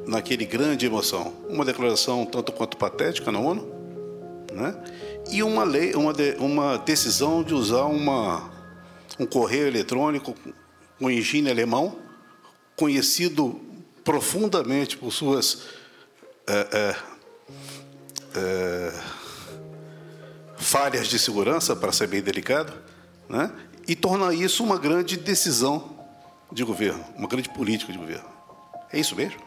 [0.06, 1.32] naquele grande emoção?
[1.48, 3.70] Uma declaração tanto quanto patética na ONU,
[4.52, 4.74] né?
[5.30, 8.50] e uma lei, uma, de, uma decisão de usar uma,
[9.18, 10.34] um correio eletrônico
[10.98, 11.96] com engine alemão,
[12.76, 13.60] conhecido
[14.04, 15.62] profundamente por suas
[16.46, 16.96] é, é,
[18.34, 18.92] é,
[20.70, 22.72] falhas de segurança, para ser bem delicado,
[23.28, 23.50] né?
[23.88, 25.96] e tornar isso uma grande decisão
[26.52, 28.28] de governo, uma grande política de governo.
[28.92, 29.40] É isso mesmo?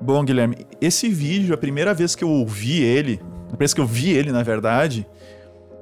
[0.00, 3.20] Bom, Guilherme, esse vídeo, a primeira vez que eu ouvi ele,
[3.52, 5.06] a vez que eu vi ele, na verdade,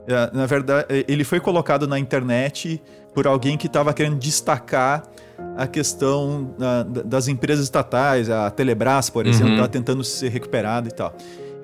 [0.07, 2.83] é, na verdade, é, ele foi colocado na internet
[3.15, 5.05] por alguém que estava querendo destacar
[5.57, 6.55] a questão
[7.07, 9.73] das empresas estatais, a Telebrás, por exemplo, estava uhum.
[9.73, 11.15] tentando ser recuperada e tal.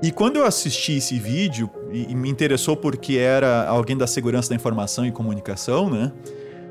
[0.02, 4.54] E quando eu assisti esse vídeo, e me interessou porque era alguém da segurança da
[4.54, 6.12] informação e comunicação, né?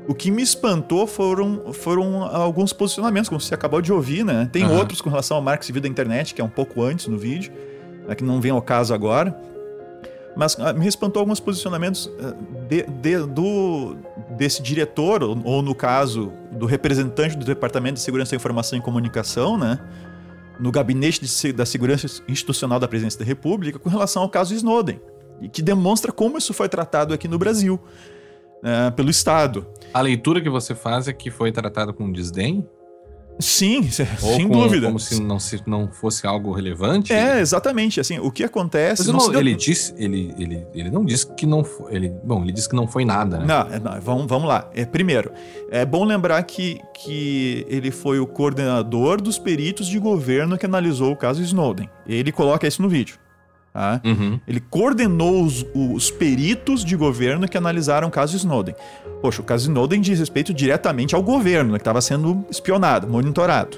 [0.08, 4.48] O que me espantou foram, foram alguns posicionamentos, como você acabou de ouvir, né?
[4.52, 4.78] Tem uhum.
[4.78, 7.52] outros com relação ao marketing civil da internet, que é um pouco antes no vídeo.
[8.06, 9.36] né, que não vem ao caso agora.
[10.36, 12.34] Mas ah, me espantou alguns posicionamentos ah,
[12.68, 13.96] de, de, do,
[14.30, 18.82] desse diretor, ou, ou, no caso, do representante do Departamento de Segurança da Informação e
[18.82, 19.80] Comunicação, né?
[20.58, 25.00] No gabinete de, da segurança institucional da Presidência da República, com relação ao caso Snowden.
[25.40, 27.78] E que demonstra como isso foi tratado aqui no Brasil,
[28.62, 29.66] né, pelo Estado.
[29.92, 32.66] A leitura que você faz é que foi tratado com desdém?
[33.38, 33.80] Sim,
[34.22, 34.86] Ou sem com, dúvida.
[34.86, 37.12] Como se não, se não fosse algo relevante.
[37.12, 38.00] É, exatamente.
[38.00, 39.10] Assim, o que acontece.
[39.10, 41.94] Mas não, ele disse, ele, ele, ele não disse que não foi.
[41.94, 43.46] Ele, bom, ele disse que não foi nada, né?
[43.46, 44.68] Não, é, não vamos, vamos lá.
[44.74, 45.32] É, primeiro,
[45.70, 51.12] é bom lembrar que, que ele foi o coordenador dos peritos de governo que analisou
[51.12, 51.88] o caso Snowden.
[52.06, 53.18] Ele coloca isso no vídeo.
[53.76, 54.00] Tá?
[54.06, 54.40] Uhum.
[54.48, 58.74] Ele coordenou os, os, peritos de governo que analisaram o caso Snowden.
[59.20, 63.76] Poxa, o caso Snowden diz respeito diretamente ao governo, né, que estava sendo espionado, monitorado.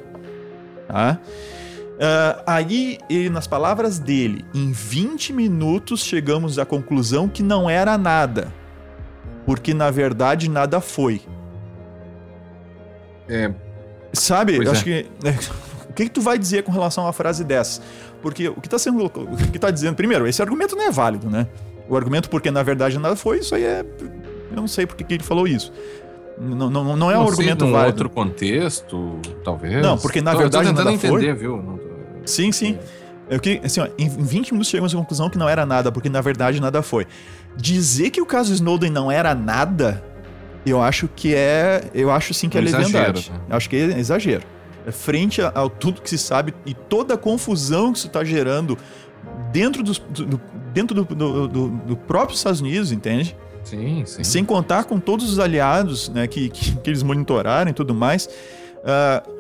[0.87, 1.19] Tá?
[1.25, 7.99] Uh, aí, ele, nas palavras dele, em 20 minutos chegamos à conclusão que não era
[7.99, 8.55] nada.
[9.45, 11.23] Porque na verdade nada foi.
[13.29, 13.51] É.
[14.13, 14.59] Sabe?
[14.59, 14.69] Eu é.
[14.69, 15.07] acho que.
[15.91, 17.83] o que, que tu vai dizer com relação a uma frase dessa?
[18.23, 19.05] Porque o que está sendo.
[19.05, 19.95] O que está dizendo.
[19.95, 21.47] Primeiro, esse argumento não é válido, né?
[21.89, 23.85] O argumento porque na verdade nada foi, isso aí é.
[24.51, 25.73] Eu não sei porque que ele falou isso.
[26.41, 27.89] Não, não, não é um não argumento sei, num válido.
[27.89, 29.83] outro contexto, talvez.
[29.83, 30.65] Não, porque na tô, verdade.
[30.65, 31.35] Tô tentando nada entender, foi.
[31.35, 31.81] viu?
[32.25, 32.79] Sim, sim.
[33.29, 36.09] Eu que, assim, ó, em 20 minutos chegamos à conclusão que não era nada, porque
[36.09, 37.07] na verdade nada foi.
[37.57, 40.03] Dizer que o caso Snowden não era nada,
[40.65, 41.83] eu acho que é.
[41.95, 43.31] Eu acho sim que é, é leviandade.
[43.31, 43.41] Né?
[43.51, 44.45] Eu acho que é exagero.
[44.89, 48.79] É frente ao tudo que se sabe e toda a confusão que isso está gerando
[49.53, 50.41] dentro, dos, do,
[50.73, 53.37] dentro do, do, do, do próprio Estados Unidos, entende?
[53.65, 54.25] Sim, sim.
[54.25, 58.31] Sem contar com todos os aliados né, que, que, que eles monitoraram e tudo mais.
[58.79, 59.39] Uh,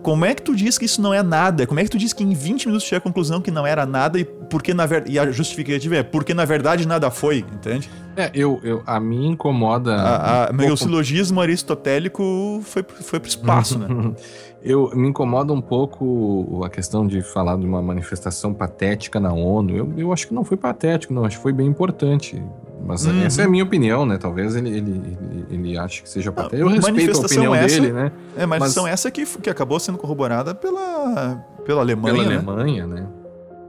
[0.00, 1.66] como é que tu diz que isso não é nada?
[1.66, 3.86] Como é que tu diz que em 20 minutos chega à conclusão que não era
[3.86, 5.04] nada e porque na ver...
[5.08, 7.88] e a justificativa é porque na verdade nada foi, entende?
[8.14, 9.94] É, eu, eu a mim incomoda.
[9.94, 10.82] A, a, um meu pouco...
[10.82, 13.86] silogismo aristotélico foi, foi pro espaço, né?
[14.62, 19.76] Eu me incomoda um pouco a questão de falar de uma manifestação patética na ONU.
[19.76, 22.42] Eu, eu acho que não foi patético, não, acho que foi bem importante.
[22.84, 23.22] Mas uhum.
[23.22, 24.18] essa é a minha opinião, né?
[24.18, 26.62] Talvez ele, ele, ele, ele ache que seja patético.
[26.62, 28.12] Eu respeito a opinião essa, dele, né?
[28.36, 32.14] É, mas, mas são essa que, que acabou sendo corroborada pela, pela Alemanha.
[32.14, 32.36] Pela né?
[32.36, 33.06] Alemanha, né?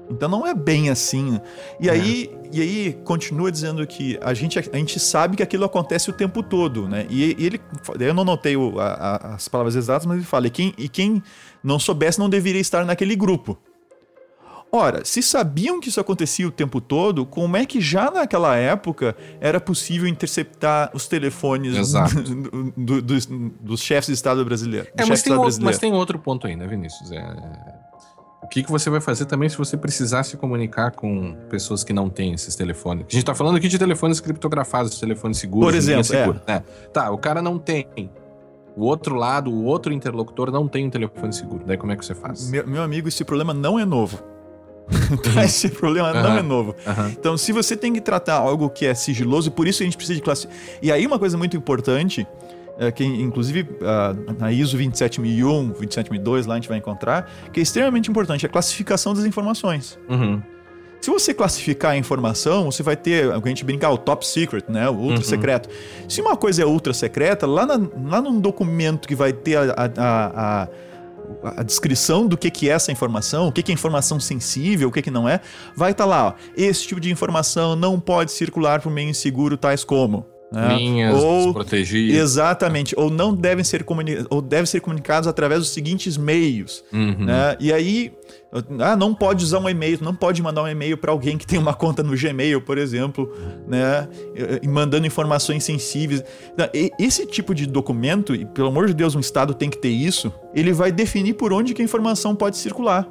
[0.09, 1.39] Então não é bem assim.
[1.79, 1.91] E é.
[1.91, 6.13] aí, e aí continua dizendo que a gente, a gente sabe que aquilo acontece o
[6.13, 7.05] tempo todo, né?
[7.09, 7.61] E, e ele,
[7.99, 11.21] eu não notei o, a, as palavras exatas, mas ele fala: e quem, e quem
[11.63, 13.57] não soubesse não deveria estar naquele grupo.
[14.71, 19.15] Ora, se sabiam que isso acontecia o tempo todo, como é que já naquela época
[19.41, 24.87] era possível interceptar os telefones do, do, dos, dos chefes de Estado brasileiro?
[24.95, 27.11] É, mas, tem outro, mas tem outro ponto aí, né, Vinícius?
[27.11, 27.78] É, o
[28.49, 32.09] que, que você vai fazer também se você precisar se comunicar com pessoas que não
[32.09, 33.05] têm esses telefones?
[33.07, 35.67] A gente tá falando aqui de telefones criptografados, de telefones seguros.
[35.67, 36.53] Por exemplo, seguro, é.
[36.53, 36.63] né?
[36.91, 37.87] Tá, o cara não tem.
[38.75, 41.63] O outro lado, o outro interlocutor não tem um telefone seguro.
[41.65, 42.49] Daí como é que você faz?
[42.49, 44.19] Meu, meu amigo, esse problema não é novo.
[45.33, 46.75] Tá, esse problema não é novo.
[47.11, 50.15] Então, se você tem que tratar algo que é sigiloso, por isso a gente precisa
[50.15, 50.47] de classe.
[50.81, 52.27] E aí, uma coisa muito importante
[52.79, 53.67] é, que inclusive
[54.39, 59.13] na ISO 27001, 27002, lá a gente vai encontrar, que é extremamente importante, a classificação
[59.13, 59.99] das informações.
[60.07, 60.41] Uhum.
[61.01, 64.89] Se você classificar a informação, você vai ter, a gente brincar, o top secret, né?
[64.89, 65.23] O ultra uhum.
[65.23, 65.69] secreto.
[66.09, 69.73] Se uma coisa é ultra secreta, lá, na, lá num documento que vai ter a,
[69.77, 70.67] a, a,
[71.57, 74.91] a descrição do que, que é essa informação, o que, que é informação sensível, o
[74.91, 75.39] que, que não é,
[75.73, 79.55] vai estar tá lá, ó, esse tipo de informação não pode circular por meio inseguro,
[79.55, 80.77] tais como né?
[80.77, 82.17] Linhas ou, protegidas.
[82.17, 82.93] Exatamente.
[82.97, 86.83] Ou não devem ser, comuni ou devem ser comunicados através dos seguintes meios.
[86.91, 87.25] Uhum.
[87.25, 87.55] Né?
[87.59, 88.11] E aí,
[88.79, 91.59] ah, não pode usar um e-mail, não pode mandar um e-mail para alguém que tem
[91.59, 93.31] uma conta no Gmail, por exemplo,
[93.67, 94.07] né?
[94.61, 96.23] E mandando informações sensíveis.
[96.97, 100.33] Esse tipo de documento, e pelo amor de Deus, um Estado tem que ter isso,
[100.55, 103.07] ele vai definir por onde que a informação pode circular.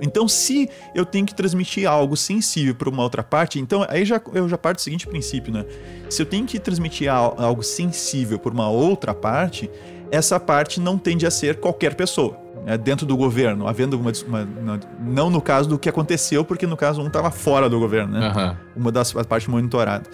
[0.00, 4.20] Então, se eu tenho que transmitir algo sensível para uma outra parte, então aí já,
[4.34, 5.64] eu já parto do seguinte princípio, né?
[6.10, 9.70] Se eu tenho que transmitir algo sensível por uma outra parte,
[10.10, 12.38] essa parte não tende a ser qualquer pessoa.
[12.64, 12.76] Né?
[12.76, 16.76] Dentro do governo, havendo uma, uma, uma, Não no caso do que aconteceu, porque no
[16.76, 18.32] caso um estava fora do governo, né?
[18.76, 18.82] Uhum.
[18.82, 20.08] Uma das partes monitoradas.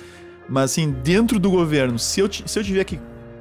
[0.48, 3.00] Mas assim, dentro do governo, se eu, se eu tiver que.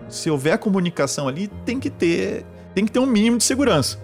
[0.09, 2.45] Se houver comunicação ali, tem que ter.
[2.73, 3.99] Tem que ter um mínimo de segurança.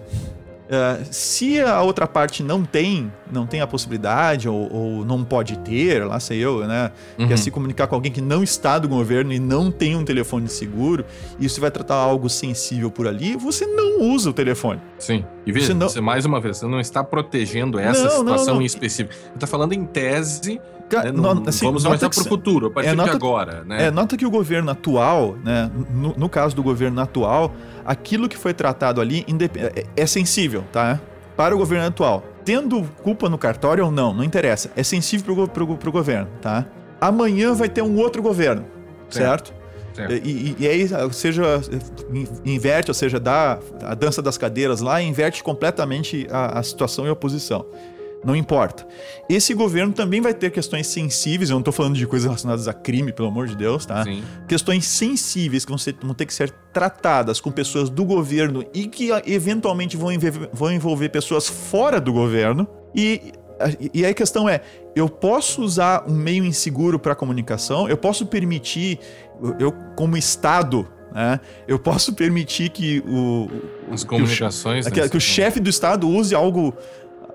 [0.70, 5.58] Uh, se a outra parte não tem, não tem a possibilidade ou, ou não pode
[5.58, 6.92] ter, lá sei eu, né?
[7.18, 7.26] Uhum.
[7.26, 10.48] Quer se comunicar com alguém que não está do governo e não tem um telefone
[10.48, 11.04] seguro,
[11.40, 14.80] e você vai tratar algo sensível por ali, você não usa o telefone.
[14.96, 15.24] Sim.
[15.44, 15.88] E veja, você não...
[15.88, 18.62] você, mais uma vez, você não está protegendo essa não, situação não, não.
[18.62, 19.12] em específico.
[19.12, 20.60] Você está falando em tese
[20.96, 23.64] né, não, assim, vamos aumentar para o futuro, a partir é, nota, de agora.
[23.64, 23.86] Né?
[23.86, 27.52] É, nota que o governo atual, né, no, no, caso do governo atual,
[27.84, 29.24] aquilo que foi tratado ali
[29.56, 31.00] é, é sensível, tá?
[31.36, 32.22] Para o governo atual.
[32.44, 34.70] Tendo culpa no cartório ou não, não interessa.
[34.76, 36.66] É sensível para o governo, tá?
[37.00, 38.64] Amanhã vai ter um outro governo,
[39.08, 39.54] certo?
[39.94, 40.12] certo?
[40.12, 41.60] E, e, e, aí, seja
[42.44, 47.10] inverte, ou seja, dá a dança das cadeiras lá, inverte completamente a, a situação e
[47.10, 47.66] a posição.
[48.22, 48.86] Não importa.
[49.28, 52.72] Esse governo também vai ter questões sensíveis, eu não estou falando de coisas relacionadas a
[52.72, 54.04] crime, pelo amor de Deus, tá?
[54.04, 54.22] Sim.
[54.46, 58.86] Questões sensíveis que vão, ser, vão ter que ser tratadas com pessoas do governo e
[58.86, 62.68] que ah, eventualmente vão envolver, vão envolver pessoas fora do governo.
[62.94, 63.32] E,
[63.94, 64.60] e aí a questão é:
[64.94, 67.88] eu posso usar um meio inseguro para comunicação?
[67.88, 68.98] Eu posso permitir,
[69.58, 71.40] eu como Estado, né?
[71.66, 73.48] Eu posso permitir que o.
[73.90, 74.86] As comunicações.
[74.86, 75.08] Que o, né?
[75.08, 76.74] que o chefe do Estado use algo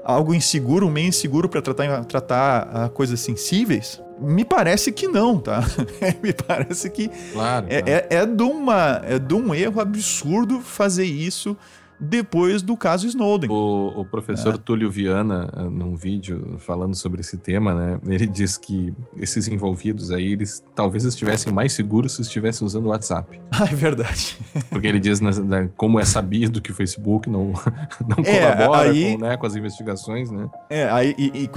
[0.06, 3.99] algo inseguro, um meio inseguro para tratar, tratar uh, coisas sensíveis?
[4.20, 5.62] Me parece que não, tá?
[6.24, 8.08] Me parece que claro, é, claro.
[8.10, 11.58] É, é, de uma, é de um erro absurdo fazer isso
[12.00, 13.50] depois do caso Snowden.
[13.50, 14.58] O, o professor é.
[14.58, 20.12] Túlio Viana, eh, num vídeo falando sobre esse tema, né, ele diz que esses envolvidos
[20.12, 23.39] aí, eles talvez estivessem mais seguros se estivessem usando o WhatsApp.
[23.58, 24.38] Ah, é verdade.
[24.70, 27.54] Porque ele diz, né, como é sabido que o Facebook não,
[28.06, 30.50] não é, colabora aí, com, né, com as investigações, né?
[30.70, 31.50] É, aí, e, e,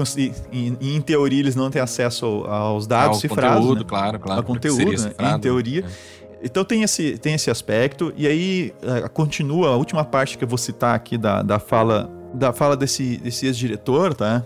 [0.53, 3.59] e, e, em teoria eles não têm acesso aos dados Ao cifrados.
[3.59, 3.87] Conteúdo, né?
[3.89, 4.41] claro, claro.
[4.41, 5.35] Ao conteúdo, né?
[5.35, 5.85] Em teoria.
[5.85, 6.18] É.
[6.43, 8.73] Então tem esse, tem esse aspecto, e aí
[9.13, 13.17] continua a última parte que eu vou citar aqui da, da fala, da fala desse,
[13.17, 14.45] desse ex-diretor, tá?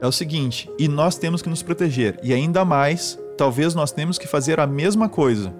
[0.00, 4.18] É o seguinte, e nós temos que nos proteger, e ainda mais, talvez nós temos
[4.18, 5.52] que fazer a mesma coisa.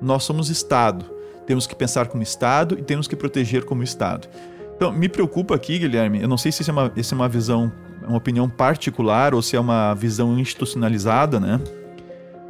[0.00, 1.04] Nós somos Estado,
[1.46, 4.28] temos que pensar como Estado e temos que proteger como Estado.
[4.76, 7.28] Então, me preocupa aqui, Guilherme, eu não sei se isso é uma, isso é uma
[7.28, 7.72] visão,
[8.06, 11.58] uma opinião particular ou se é uma visão institucionalizada, né?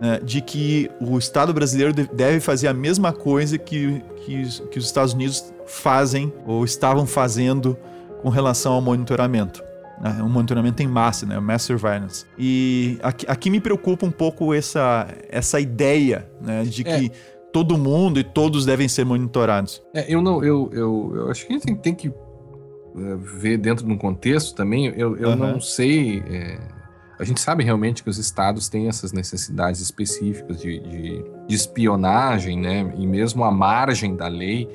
[0.01, 4.84] Né, de que o Estado brasileiro deve fazer a mesma coisa que, que, que os
[4.84, 7.76] Estados Unidos fazem ou estavam fazendo
[8.22, 9.64] com relação ao monitoramento.
[10.01, 11.40] Né, um monitoramento em massa, né?
[11.40, 12.26] Mass surveillance.
[12.38, 16.64] E aqui, aqui, me preocupa um pouco essa, essa ideia né?
[16.64, 17.11] de que é.
[17.51, 19.82] todo mundo e todos devem ser monitorados.
[19.94, 23.57] É, eu não, eu, eu, eu acho que a gente tem, tem que eh, ver
[23.57, 24.86] dentro de um contexto também.
[24.88, 25.36] Eu, eu uhum.
[25.36, 26.22] não sei.
[26.28, 26.76] É
[27.19, 32.59] a gente sabe realmente que os estados têm essas necessidades específicas de, de, de espionagem,
[32.59, 32.93] né?
[32.97, 34.69] E mesmo à margem da lei,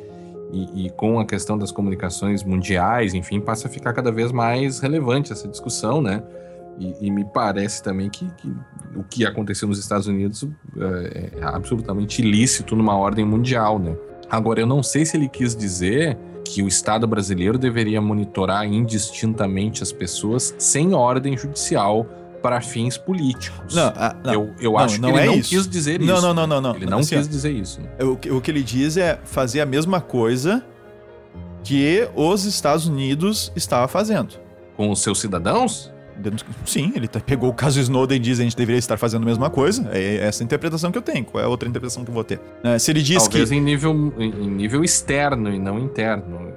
[0.52, 4.80] e, e, com a questão das comunicações mundiais, enfim, passa a ficar cada vez mais
[4.80, 6.22] relevante essa discussão, né?
[6.78, 8.54] E, e me parece também que, que,
[8.96, 10.46] o que aconteceu nos Estados Unidos
[10.78, 13.96] é, é absolutamente ilícito numa ordem mundial, né?
[14.30, 19.84] Agora, eu não sei se ele quis dizer que o Estado brasileiro deveria monitorar indistintamente
[19.84, 22.06] as pessoas sem ordem judicial
[22.42, 23.76] para fins políticos.
[23.76, 25.50] Não, ah, não eu, eu não, acho que ele é não isso.
[25.50, 26.22] quis dizer não, isso.
[26.22, 26.76] Não, não, não, não.
[26.76, 27.80] Ele não assim, quis dizer isso.
[28.00, 30.66] O, o que ele diz é fazer a mesma coisa
[31.64, 34.36] que os Estados Unidos estava fazendo.
[34.76, 35.92] Com os seus cidadãos?
[36.66, 39.24] Sim, ele tá, pegou o caso Snowden e diz que a gente deveria estar fazendo
[39.24, 39.90] a mesma coisa.
[39.92, 41.26] É essa interpretação que eu tenho.
[41.26, 42.40] Qual é a outra interpretação que eu vou ter?
[42.64, 43.56] É, se ele diz Talvez que.
[43.56, 46.52] em nível, em nível externo e não interno.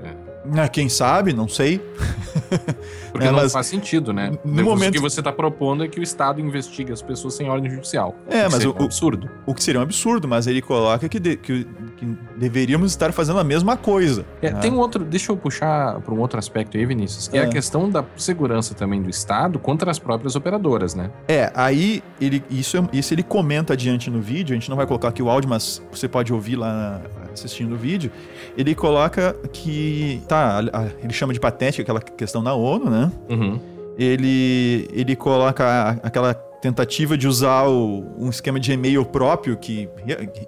[0.57, 0.61] É.
[0.61, 1.81] é quem sabe, não sei.
[3.13, 4.37] Porque não faz sentido, né?
[4.45, 4.91] No momento...
[4.91, 8.15] O que você está propondo é que o Estado investigue as pessoas sem ordem judicial.
[8.29, 9.31] É, mas o, um absurdo.
[9.47, 11.67] O que seria um absurdo, mas ele coloca que, de, que,
[11.97, 14.25] que deveríamos estar fazendo a mesma coisa.
[14.43, 14.61] É, né?
[14.61, 17.41] Tem um outro, deixa eu puxar para um outro aspecto aí, Vinícius, que é.
[17.41, 17.45] é.
[17.45, 21.11] a questão da segurança também do Estado contra as próprias operadoras, né?
[21.29, 25.09] É, aí ele, isso, isso ele comenta adiante no vídeo, a gente não vai colocar
[25.09, 27.01] aqui o áudio, mas você pode ouvir lá
[27.33, 28.11] assistindo o vídeo.
[28.57, 30.61] Ele coloca que, tá,
[31.03, 33.13] ele chama de patética aquela questão na ONU, né?
[33.29, 33.61] Uhum.
[33.97, 36.35] Ele, ele coloca aquela
[36.65, 39.87] tentativa de usar o, um esquema de e-mail próprio que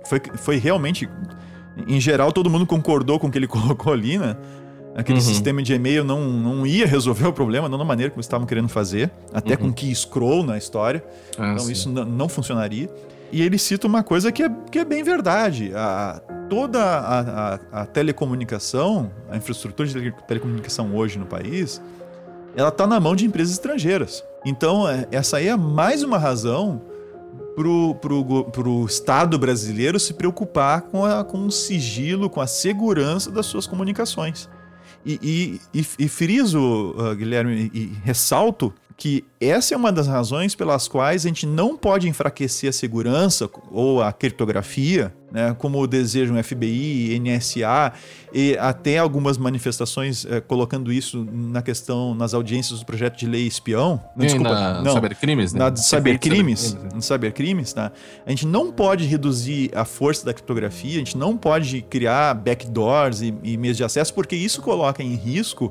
[0.06, 1.06] foi, foi realmente,
[1.86, 4.34] em geral, todo mundo concordou com o que ele colocou ali, né?
[4.94, 5.24] Aquele uhum.
[5.24, 8.68] sistema de e-mail não, não ia resolver o problema, não da maneira como estavam querendo
[8.68, 9.68] fazer, até uhum.
[9.68, 11.04] com key scroll na história.
[11.38, 11.72] Ah, então sim.
[11.72, 12.88] isso não funcionaria.
[13.30, 15.70] E ele cita uma coisa que é, que é bem verdade.
[15.74, 21.82] A, toda a, a, a telecomunicação, a infraestrutura de telecomunicação hoje no país,
[22.57, 24.24] ela está na mão de empresas estrangeiras.
[24.44, 26.80] Então, é, essa aí é mais uma razão
[27.54, 33.46] para o Estado brasileiro se preocupar com, a, com o sigilo, com a segurança das
[33.46, 34.48] suas comunicações.
[35.04, 40.88] E, e, e, friso, uh, Guilherme, e ressalto que essa é uma das razões pelas
[40.88, 47.20] quais a gente não pode enfraquecer a segurança ou a criptografia, né, como desejam FBI,
[47.20, 47.92] NSA
[48.32, 53.47] e até algumas manifestações eh, colocando isso na questão nas audiências do projeto de lei
[53.47, 54.01] espião.
[54.16, 55.59] Não, desculpa, na não, cybercrimes, né?
[55.59, 57.92] Na cybercrimes, cybercrimes, cybercrimes, tá?
[58.24, 63.20] A gente não pode reduzir a força da criptografia, a gente não pode criar backdoors
[63.20, 65.70] e, e meios de acesso, porque isso coloca em risco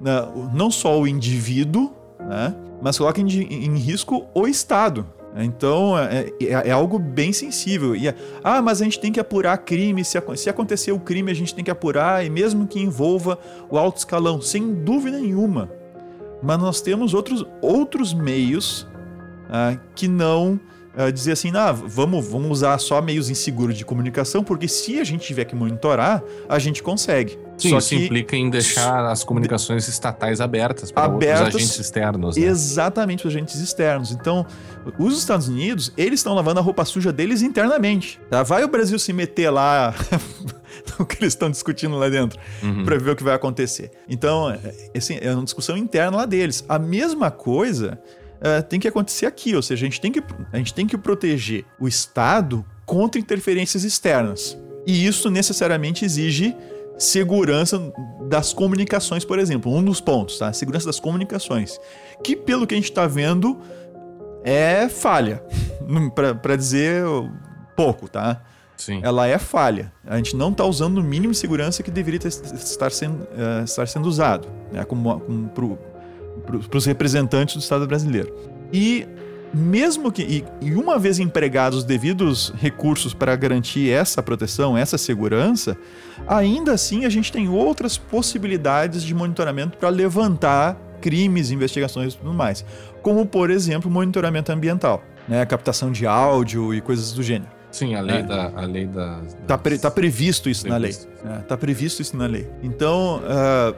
[0.00, 2.54] né, não só o indivíduo né?
[2.80, 5.06] mas coloca em, em risco o Estado.
[5.36, 7.96] Então é, é, é, algo bem sensível.
[7.96, 8.14] E é,
[8.44, 10.04] ah, mas a gente tem que apurar crime.
[10.04, 13.38] Se, se acontecer o crime, a gente tem que apurar, e mesmo que envolva
[13.70, 15.70] o alto escalão, sem dúvida nenhuma.
[16.42, 18.86] Mas nós temos outros, outros meios
[19.48, 20.60] ah, que não
[20.94, 25.04] ah, dizer assim, ah, vamos, vamos usar só meios inseguros de comunicação, porque se a
[25.04, 27.38] gente tiver que monitorar, a gente consegue.
[27.62, 32.36] Sim, Só isso implica em deixar as comunicações estatais abertas para abertas, agentes externos.
[32.36, 32.44] Né?
[32.44, 34.10] Exatamente, para agentes externos.
[34.10, 34.44] Então,
[34.98, 38.20] os Estados Unidos, eles estão lavando a roupa suja deles internamente.
[38.28, 38.42] Tá?
[38.42, 39.94] Vai o Brasil se meter lá
[40.98, 42.84] o que eles estão discutindo lá dentro uhum.
[42.84, 43.92] para ver o que vai acontecer.
[44.08, 44.58] Então, é,
[44.96, 46.64] assim, é uma discussão interna lá deles.
[46.68, 47.96] A mesma coisa
[48.38, 50.98] uh, tem que acontecer aqui, ou seja, a gente tem que, a gente tem que
[50.98, 54.58] proteger o Estado contra interferências externas.
[54.84, 56.56] E isso necessariamente exige
[56.98, 57.92] segurança
[58.28, 59.72] das comunicações, por exemplo.
[59.72, 60.52] Um dos pontos, tá?
[60.52, 61.78] Segurança das comunicações.
[62.22, 63.58] Que, pelo que a gente está vendo,
[64.44, 65.42] é falha.
[66.42, 67.04] para dizer
[67.76, 68.42] pouco, tá?
[68.76, 69.00] Sim.
[69.02, 69.92] Ela é falha.
[70.04, 73.64] A gente não está usando o mínimo de segurança que deveria ter, estar, sendo, uh,
[73.64, 74.84] estar sendo usado né?
[74.84, 78.34] como, como para os representantes do Estado brasileiro.
[78.72, 79.06] E
[79.52, 84.96] mesmo que e, e, uma vez empregados os devidos recursos para garantir essa proteção, essa
[84.96, 85.76] segurança,
[86.26, 92.32] ainda assim a gente tem outras possibilidades de monitoramento para levantar crimes, investigações e tudo
[92.32, 92.64] mais,
[93.02, 97.50] como por exemplo monitoramento ambiental, né, captação de áudio e coisas do gênero.
[97.72, 98.22] Sim, a lei é.
[98.22, 98.52] da.
[98.54, 101.08] A lei da tá, pre, tá previsto isso previsto.
[101.24, 101.38] na lei.
[101.38, 102.46] É, tá previsto isso na lei.
[102.62, 103.74] Então, uh,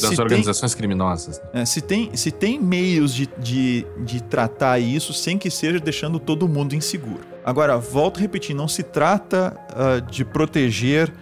[0.00, 1.40] das organizações tem, criminosas.
[1.52, 6.18] É, se, tem, se tem meios de, de, de tratar isso sem que seja deixando
[6.18, 7.20] todo mundo inseguro.
[7.44, 11.12] Agora, volto a repetir, não se trata uh, de proteger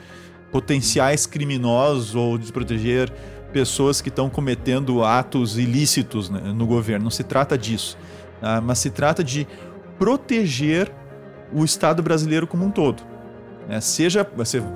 [0.51, 3.11] potenciais criminosos ou de proteger
[3.53, 7.05] pessoas que estão cometendo atos ilícitos né, no governo.
[7.05, 7.99] Não se trata disso.
[8.41, 9.47] Uh, mas se trata de
[9.99, 10.93] proteger
[11.53, 13.12] o Estado brasileiro como um todo.
[13.69, 13.81] Né?
[13.81, 14.27] Seja,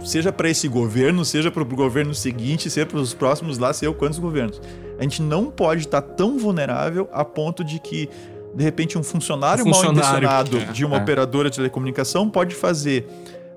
[0.05, 3.93] seja para esse governo, seja para o governo seguinte, seja para os próximos lá, sei
[3.95, 4.61] quantos governos.
[4.99, 8.09] A gente não pode estar tá tão vulnerável a ponto de que,
[8.55, 11.01] de repente, um funcionário, um funcionário mal intencionado é, de uma é.
[11.01, 13.07] operadora de telecomunicação pode fazer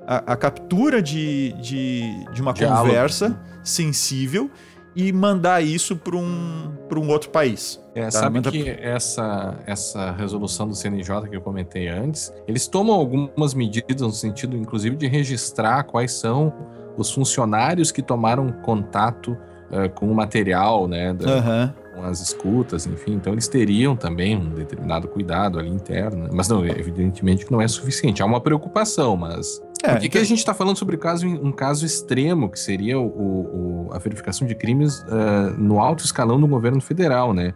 [0.05, 2.87] a, a captura de, de, de uma Diálogo.
[2.87, 4.49] conversa sensível
[4.95, 7.79] e mandar isso para um, um outro país.
[7.95, 8.11] É, tá?
[8.11, 8.51] Sabe Manda...
[8.51, 14.11] que essa, essa resolução do CNJ que eu comentei antes, eles tomam algumas medidas no
[14.11, 16.53] sentido, inclusive, de registrar quais são
[16.97, 19.37] os funcionários que tomaram contato
[19.71, 21.13] uh, com o material, né?
[21.13, 21.73] Da, uhum.
[21.99, 23.13] Com as escutas, enfim.
[23.13, 26.23] Então, eles teriam também um determinado cuidado ali interno.
[26.23, 26.29] Né?
[26.31, 28.21] Mas, não, evidentemente que não é suficiente.
[28.21, 30.21] Há uma preocupação, mas é, Por que, então...
[30.21, 34.45] a gente está falando sobre caso, um caso extremo, que seria o, o, a verificação
[34.45, 37.53] de crimes uh, no alto escalão do governo federal, né?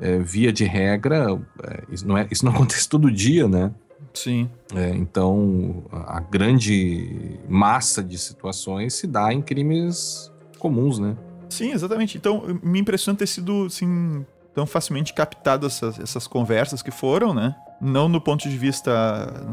[0.00, 1.42] Uh, via de regra, uh,
[1.88, 3.70] isso, não é, isso não acontece todo dia, né?
[4.12, 4.48] Sim.
[4.94, 11.16] então, a grande massa de situações se dá em crimes comuns, né?
[11.48, 12.16] Sim, exatamente.
[12.16, 14.24] Então, me impressiona ter sido, assim,
[14.54, 17.54] tão facilmente captado essas, essas conversas que foram, né?
[17.80, 18.92] Não no ponto de vista.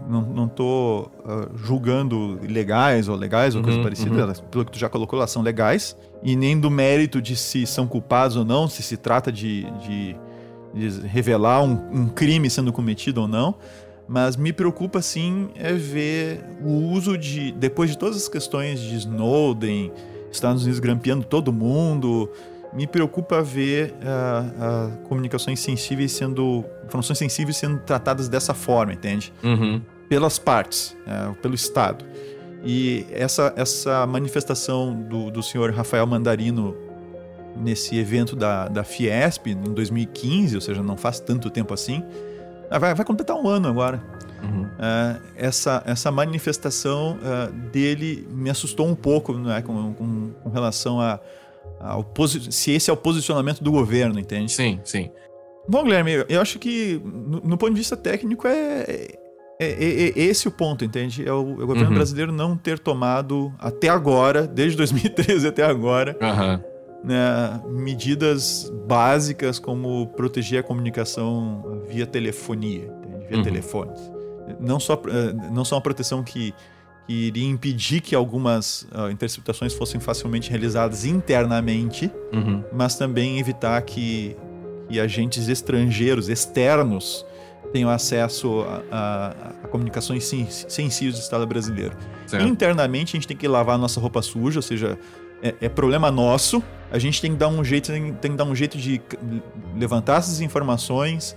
[0.08, 4.34] Não, não tô uh, julgando ilegais ou legais ou uhum, coisa parecida, uhum.
[4.50, 5.98] pelo que tu já colocou, elas são legais.
[6.24, 10.16] E nem do mérito de se são culpados ou não, se se trata de, de,
[10.74, 13.56] de revelar um, um crime sendo cometido ou não.
[14.08, 17.52] Mas me preocupa sim é ver o uso de.
[17.54, 19.92] Depois de todas as questões de Snowden,
[20.32, 22.32] Estados Unidos grampeando todo mundo,
[22.74, 26.64] me preocupa ver uh, uh, comunicações sensíveis sendo.
[26.86, 29.34] informações sensíveis sendo tratadas dessa forma, entende?
[29.44, 29.82] Uhum.
[30.08, 32.06] Pelas partes, uh, pelo Estado.
[32.64, 36.76] E essa, essa manifestação do, do senhor Rafael Mandarino
[37.56, 42.04] nesse evento da, da Fiesp em 2015, ou seja, não faz tanto tempo assim,
[42.80, 44.02] vai, vai completar um ano agora.
[44.44, 44.64] Uhum.
[44.64, 51.00] Uh, essa, essa manifestação uh, dele me assustou um pouco né, com, com, com relação
[51.00, 51.20] a
[52.52, 54.52] se esse é o posicionamento do governo, entende?
[54.52, 55.10] Sim, sim.
[55.68, 59.16] Bom, Guilherme, eu acho que no, no ponto de vista técnico é, é,
[59.60, 61.28] é, é esse o ponto, entende?
[61.28, 61.96] É o, é o governo uhum.
[61.96, 66.71] brasileiro não ter tomado até agora, desde 2013 até agora, uhum.
[67.04, 72.94] Né, medidas básicas como proteger a comunicação via telefonia,
[73.28, 73.44] via uhum.
[73.44, 74.00] telefones.
[74.60, 76.54] Não só, eh, não só uma proteção que,
[77.08, 82.64] que iria impedir que algumas uh, interceptações fossem facilmente realizadas internamente, uhum.
[82.72, 84.36] mas também evitar que,
[84.90, 87.26] que agentes estrangeiros, externos,
[87.72, 89.30] tenham acesso a, a,
[89.64, 90.26] a comunicações
[90.68, 91.96] sensíveis do Estado brasileiro.
[92.28, 92.46] Certo.
[92.46, 94.98] Internamente, a gente tem que lavar a nossa roupa suja, ou seja,
[95.42, 96.64] é, é, problema nosso.
[96.92, 99.02] A gente tem que dar um jeito, tem, tem que dar um jeito de
[99.76, 101.36] levantar essas informações,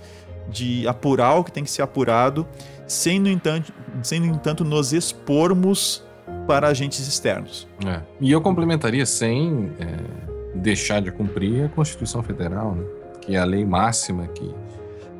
[0.49, 2.47] de apurar o que tem que ser apurado,
[2.87, 3.73] sem no entanto,
[4.03, 6.03] sem, no entanto nos expormos
[6.47, 7.67] para agentes externos.
[7.85, 8.01] É.
[8.19, 12.83] E eu complementaria sem é, deixar de cumprir a Constituição Federal, né?
[13.21, 14.53] que é a lei máxima que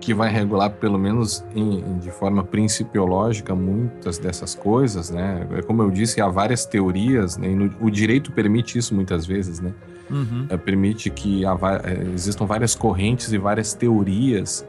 [0.06, 5.48] que vai regular, pelo menos em, de forma principiológica, muitas dessas coisas, né?
[5.58, 7.48] É como eu disse, há várias teorias, né?
[7.48, 9.74] No, o direito permite isso muitas vezes, né?
[10.12, 10.46] Uhum.
[10.48, 14.64] É, permite que há, é, existam várias correntes e várias teorias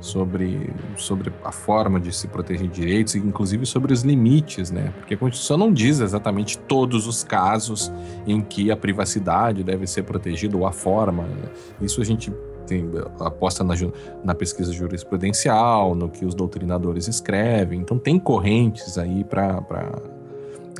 [0.00, 4.92] sobre, sobre a forma de se proteger direitos, inclusive sobre os limites, né?
[4.96, 7.90] Porque a Constituição não diz exatamente todos os casos
[8.28, 11.24] em que a privacidade deve ser protegida ou a forma.
[11.24, 11.48] Né?
[11.82, 12.32] Isso a gente
[12.68, 12.90] tem,
[13.20, 13.74] aposta na,
[14.22, 17.80] na pesquisa jurisprudencial, no que os doutrinadores escrevem.
[17.80, 19.62] Então, tem correntes aí para.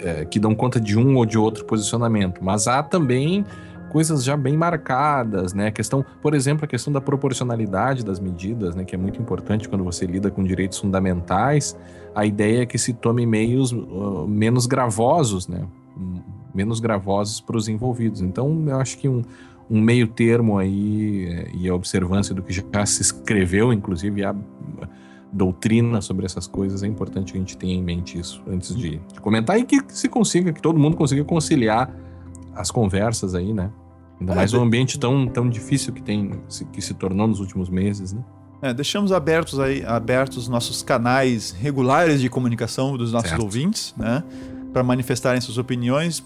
[0.01, 2.39] É, que dão conta de um ou de outro posicionamento.
[2.41, 3.45] Mas há também
[3.89, 5.69] coisas já bem marcadas, né?
[5.69, 8.85] A questão, por exemplo, a questão da proporcionalidade das medidas, né?
[8.85, 11.77] Que é muito importante quando você lida com direitos fundamentais.
[12.15, 15.67] A ideia é que se tome meios uh, menos gravosos, né?
[16.55, 18.21] Menos gravosos para os envolvidos.
[18.21, 19.23] Então, eu acho que um,
[19.71, 24.35] um meio termo aí é, e a observância do que já se escreveu, inclusive a
[25.33, 28.99] doutrina sobre essas coisas, é importante que a gente tenha em mente isso antes de,
[29.13, 31.95] de comentar e que se consiga, que todo mundo consiga conciliar
[32.55, 33.71] as conversas aí, né?
[34.21, 36.41] Ainda é, mais um ambiente tão, tão difícil que tem
[36.73, 38.25] que se tornou nos últimos meses, né?
[38.61, 43.43] É, deixamos abertos aí abertos nossos canais regulares de comunicação dos nossos certo.
[43.43, 44.25] ouvintes, né?
[44.73, 46.25] Para manifestarem suas opiniões,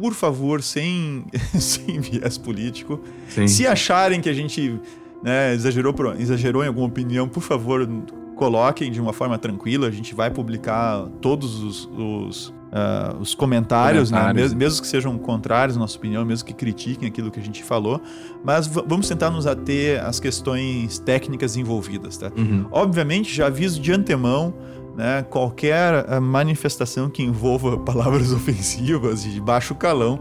[0.00, 1.26] por favor, sem,
[1.60, 2.98] sem viés político.
[3.28, 3.46] Sim.
[3.46, 4.80] Se acharem que a gente
[5.22, 7.86] né, exagerou, exagerou em alguma opinião, por favor,
[8.34, 9.88] coloquem de uma forma tranquila.
[9.88, 14.18] A gente vai publicar todos os, os, uh, os comentários, né?
[14.18, 14.52] comentários.
[14.52, 14.58] Né?
[14.58, 18.00] mesmo que sejam contrários à nossa opinião, mesmo que critiquem aquilo que a gente falou.
[18.42, 22.16] Mas vamos tentar nos ater às questões técnicas envolvidas.
[22.16, 22.32] Tá?
[22.34, 22.64] Uhum.
[22.72, 24.54] Obviamente, já aviso de antemão
[25.00, 30.20] né, qualquer eh, manifestação que envolva palavras ofensivas de baixo calão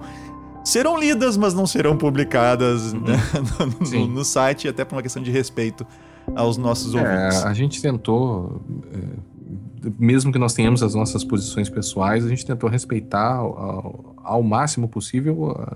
[0.64, 3.02] serão lidas, mas não serão publicadas uhum.
[3.02, 3.18] né,
[3.92, 5.86] no, no, no, site, até por uma questão de respeito
[6.34, 7.44] aos nossos é, ouvintes.
[7.44, 8.62] A gente tentou,
[8.94, 14.42] é, mesmo que nós tenhamos as nossas posições pessoais, a gente tentou respeitar ao, ao
[14.42, 15.76] máximo possível a,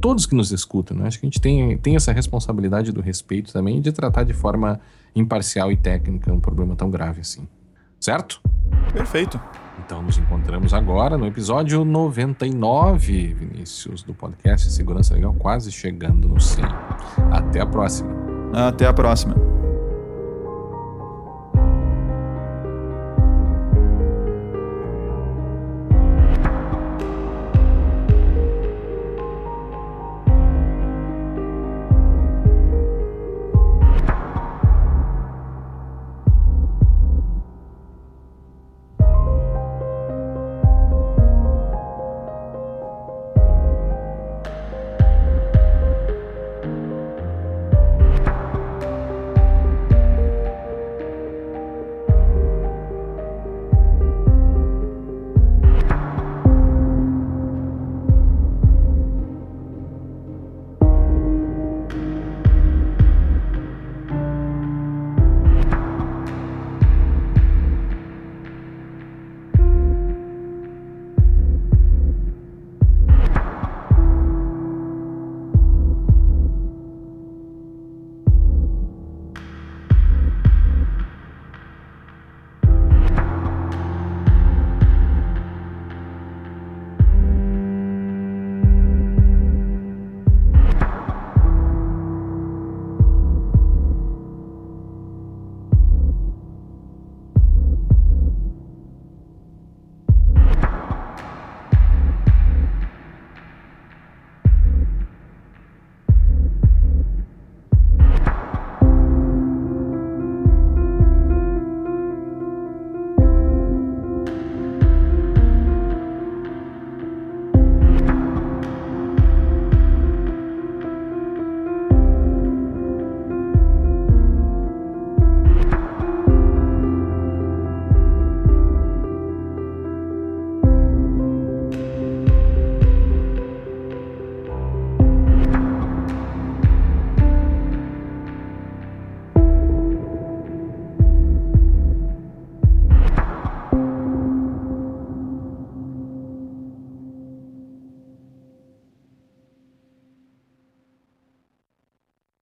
[0.00, 0.96] todos que nos escutam.
[0.96, 1.06] Né?
[1.06, 4.80] Acho que a gente tem, tem essa responsabilidade do respeito também de tratar de forma
[5.14, 7.46] imparcial e técnica um problema tão grave assim.
[8.00, 8.40] Certo?
[8.92, 9.38] Perfeito.
[9.84, 16.40] Então nos encontramos agora no episódio 99, Vinícius, do podcast Segurança Legal, quase chegando no
[16.40, 16.64] 100.
[17.30, 18.10] Até a próxima.
[18.52, 19.49] Até a próxima.